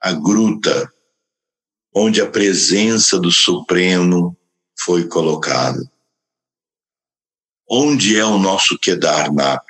[0.00, 0.90] a gruta,
[1.94, 4.34] onde a presença do Supremo
[4.78, 5.78] foi colocada?
[7.68, 9.66] Onde é o nosso Kedarnath?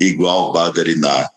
[0.00, 1.34] Igual Badarinath,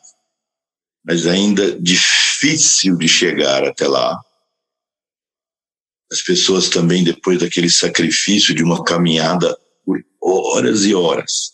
[1.04, 4.18] mas ainda difícil de chegar até lá.
[6.12, 9.58] As pessoas também, depois daquele sacrifício de uma caminhada
[10.22, 11.54] horas e horas.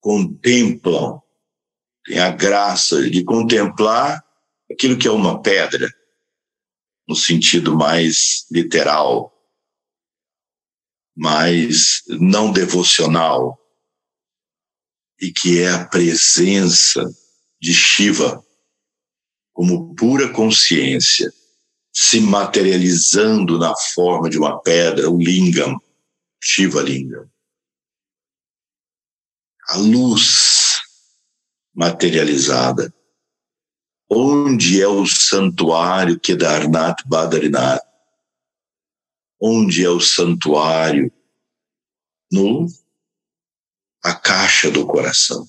[0.00, 1.22] Contemplam,
[2.04, 4.22] têm a graça de contemplar
[4.70, 5.88] aquilo que é uma pedra,
[7.06, 9.32] no sentido mais literal,
[11.14, 13.58] mais não devocional,
[15.20, 17.04] e que é a presença
[17.60, 18.44] de Shiva
[19.52, 21.32] como pura consciência
[21.92, 25.78] se materializando na forma de uma pedra, o lingam,
[26.42, 27.30] Shiva Lingam.
[29.68, 30.80] A luz
[31.74, 32.92] materializada.
[34.10, 37.80] Onde é o santuário Kedarnath Badarinath?
[39.40, 41.12] Onde é o santuário?
[42.30, 42.66] No
[44.04, 45.46] a caixa do coração.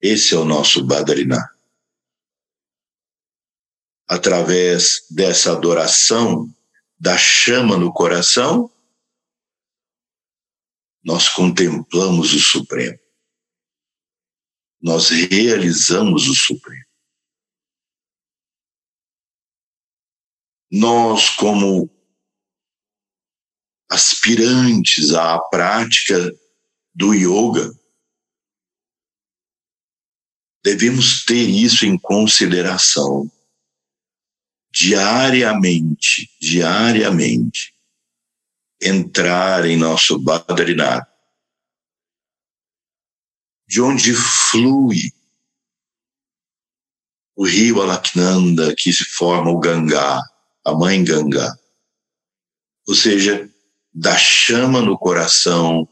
[0.00, 1.55] Esse é o nosso Badarinath
[4.06, 6.48] através dessa adoração
[6.98, 8.70] da chama no coração,
[11.04, 12.98] nós contemplamos o Supremo.
[14.80, 16.84] Nós realizamos o Supremo.
[20.70, 21.90] Nós, como
[23.88, 26.16] aspirantes à prática
[26.92, 27.72] do yoga,
[30.62, 33.30] devemos ter isso em consideração
[34.78, 37.74] diariamente, diariamente,
[38.80, 41.08] entrar em nosso Badrinath
[43.66, 45.12] de onde flui
[47.34, 50.22] o rio Alaknanda que se forma o Gangá,
[50.64, 51.58] a mãe Gangá.
[52.86, 53.50] Ou seja,
[53.92, 55.88] da chama no coração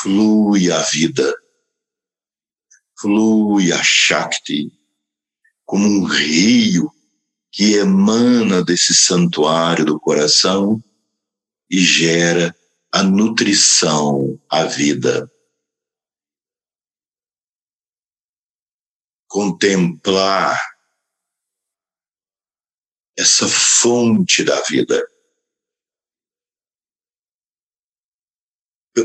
[0.00, 1.34] flui a vida,
[2.98, 4.72] flui a Shakti,
[5.66, 6.93] como um rio
[7.54, 10.82] que emana desse santuário do coração
[11.70, 12.52] e gera
[12.90, 15.30] a nutrição, a vida.
[19.26, 20.56] contemplar
[23.18, 25.04] essa fonte da vida.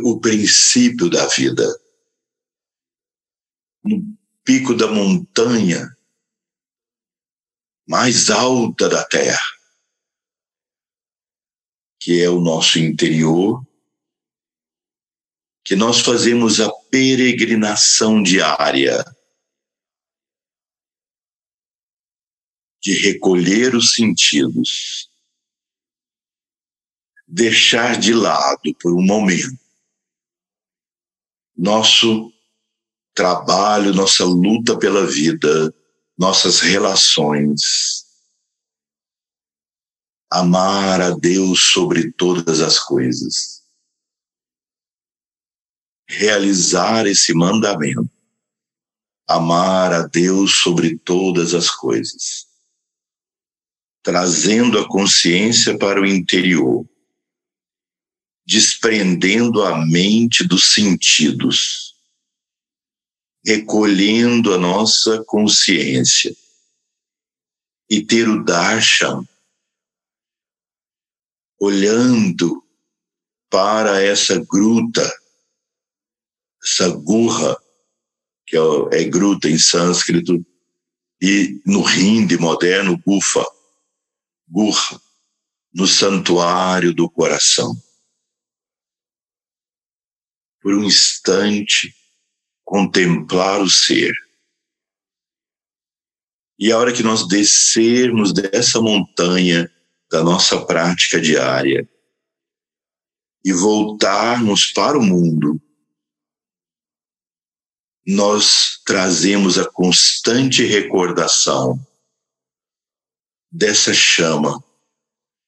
[0.03, 1.65] O princípio da vida.
[3.83, 5.97] No pico da montanha
[7.89, 9.39] mais alta da Terra,
[11.99, 13.65] que é o nosso interior,
[15.65, 19.03] que nós fazemos a peregrinação diária
[22.79, 25.09] de recolher os sentidos,
[27.27, 29.59] deixar de lado por um momento
[31.57, 32.31] nosso
[33.15, 35.73] trabalho, nossa luta pela vida,
[36.19, 38.05] nossas relações,
[40.29, 43.63] amar a Deus sobre todas as coisas,
[46.05, 48.11] realizar esse mandamento,
[49.25, 52.49] amar a Deus sobre todas as coisas.
[54.03, 56.85] Trazendo a consciência para o interior,
[58.45, 61.88] desprendendo a mente dos sentidos,
[63.45, 66.35] recolhendo a nossa consciência
[67.89, 69.27] e ter o darshan,
[71.59, 72.63] olhando
[73.49, 75.01] para essa gruta,
[76.63, 77.57] essa gurra,
[78.45, 80.45] que é, é gruta em sânscrito,
[81.21, 83.45] e no hindi moderno, gufa
[84.51, 84.99] Gurra,
[85.71, 87.75] no santuário do coração.
[90.59, 91.95] Por um instante,
[92.69, 94.13] contemplar o ser.
[96.59, 99.67] E a hora que nós descermos dessa montanha
[100.11, 101.89] da nossa prática diária
[103.43, 105.59] e voltarmos para o mundo,
[108.05, 111.79] nós trazemos a constante recordação
[113.51, 114.63] dessa chama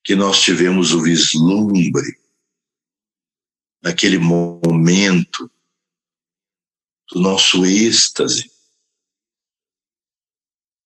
[0.04, 2.20] que nós tivemos o vislumbre
[3.84, 5.51] naquele momento
[7.12, 8.50] do nosso êxtase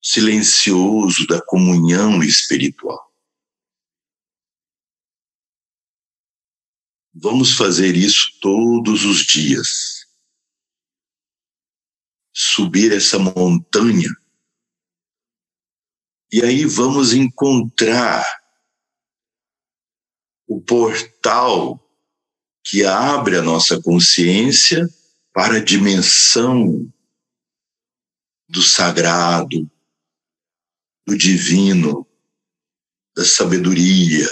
[0.02, 3.12] silencioso da comunhão espiritual.
[7.14, 10.06] Vamos fazer isso todos os dias.
[12.34, 14.10] Subir essa montanha
[16.32, 18.26] e aí vamos encontrar
[20.46, 21.82] o portal
[22.64, 24.86] que abre a nossa consciência
[25.36, 26.90] para a dimensão
[28.48, 29.70] do sagrado,
[31.06, 32.08] do divino,
[33.14, 34.26] da sabedoria,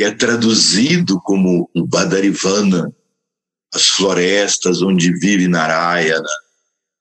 [0.00, 2.92] é traduzido como o Badarivana,
[3.72, 6.28] as florestas onde vive Narayana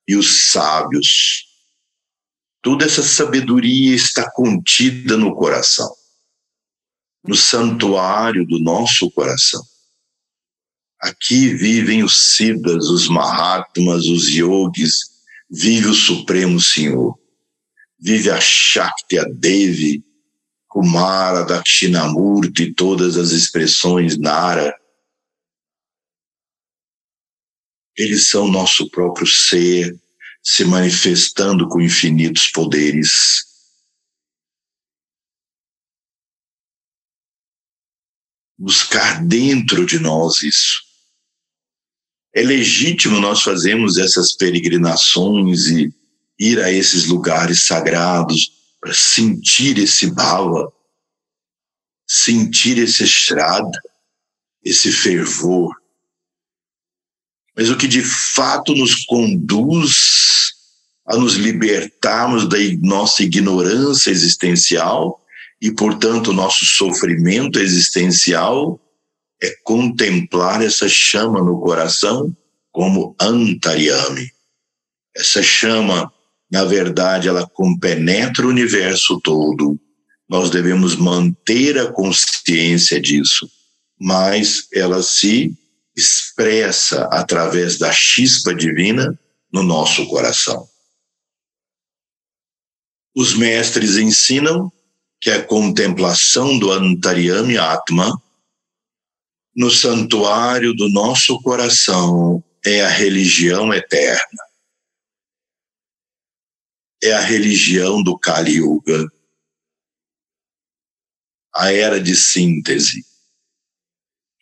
[0.08, 1.48] e os sábios.
[2.62, 5.92] Toda essa sabedoria está contida no coração,
[7.24, 9.66] no santuário do nosso coração.
[11.00, 15.18] Aqui vivem os Siddhas, os Mahatmas, os Yogis,
[15.50, 17.18] vive o Supremo Senhor,
[18.00, 20.04] vive a Shakti, a Devi,
[20.68, 24.76] Kumara, Dakshinamurti, todas as expressões Nara.
[27.96, 29.96] Eles são nosso próprio ser,
[30.44, 33.46] se manifestando com infinitos poderes.
[38.58, 40.87] Buscar dentro de nós isso.
[42.34, 45.94] É legítimo nós fazermos essas peregrinações e
[46.40, 50.72] ir a esses lugares sagrados para sentir esse bala,
[52.08, 53.82] sentir esse estrada,
[54.64, 55.76] esse fervor.
[57.56, 60.54] Mas o que de fato nos conduz
[61.08, 65.20] a nos libertarmos da nossa ignorância existencial
[65.60, 68.80] e, portanto, nosso sofrimento existencial
[69.42, 72.36] é contemplar essa chama no coração
[72.72, 74.30] como antaryami.
[75.16, 76.12] Essa chama,
[76.52, 79.80] na verdade, ela compenetra o universo todo.
[80.30, 83.50] Nós devemos manter a consciência disso,
[84.00, 85.54] mas ela se
[85.96, 89.18] expressa através da chispa divina
[89.52, 90.68] no nosso coração.
[93.16, 94.72] Os mestres ensinam
[95.20, 98.22] que a contemplação do Antaryami Atma
[99.58, 104.44] no santuário do nosso coração é a religião eterna.
[107.02, 109.12] É a religião do Kali Yuga.
[111.56, 113.04] A era de síntese.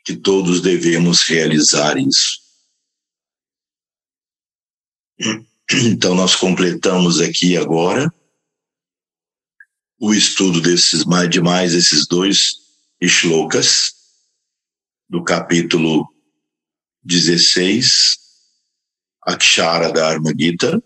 [0.04, 2.42] Que todos devemos realizar isso.
[5.72, 8.14] Então, nós completamos aqui agora
[9.98, 12.58] o estudo desses mais demais esses dois
[13.02, 13.96] shlokas
[15.10, 16.08] do capítulo
[17.04, 18.18] 16,
[19.22, 20.84] Akshara Dharma Gita,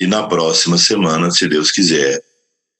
[0.00, 2.22] e na próxima semana, se Deus quiser,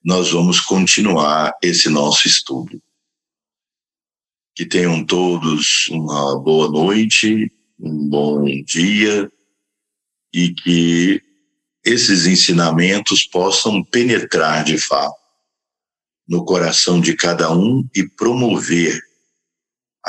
[0.04, 2.80] nós vamos continuar esse nosso estudo.
[4.54, 9.30] Que tenham todos uma boa noite, um bom dia
[10.32, 11.22] e que
[11.84, 15.16] esses ensinamentos possam penetrar de fato
[16.28, 19.07] no coração de cada um e promover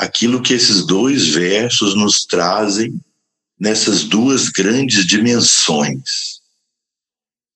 [0.00, 2.98] aquilo que esses dois versos nos trazem
[3.58, 6.40] nessas duas grandes dimensões.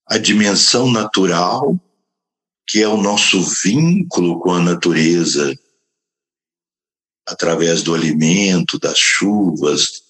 [0.07, 1.81] A dimensão natural,
[2.69, 5.59] que é o nosso vínculo com a natureza,
[7.27, 10.03] através do alimento, das chuvas,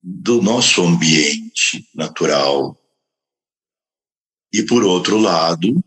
[0.00, 2.80] do nosso ambiente natural.
[4.52, 5.82] E, por outro lado,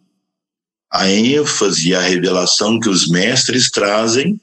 [0.91, 4.38] a ênfase e a revelação que os mestres trazem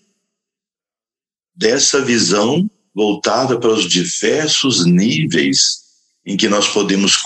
[1.61, 5.83] dessa visão voltada para os diversos níveis
[6.25, 7.17] em que nós podemos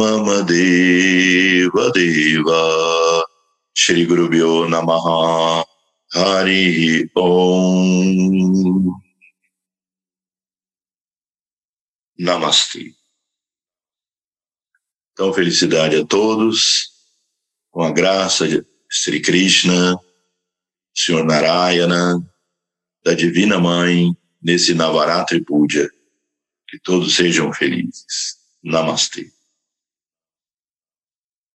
[0.00, 2.50] मम देव देव
[3.76, 5.08] श्रीगुरुभ्यो नमः
[6.16, 6.80] हरिः
[7.18, 8.62] ॐ
[12.22, 12.94] Namastê.
[15.12, 16.88] Então, felicidade a todos,
[17.70, 19.98] com a graça de Sri Krishna,
[20.94, 22.18] Senhor Narayana,
[23.04, 25.90] da Divina Mãe, nesse Navaratri Puja.
[26.67, 28.37] Que todos sejam felizes.
[28.63, 29.36] Namastê.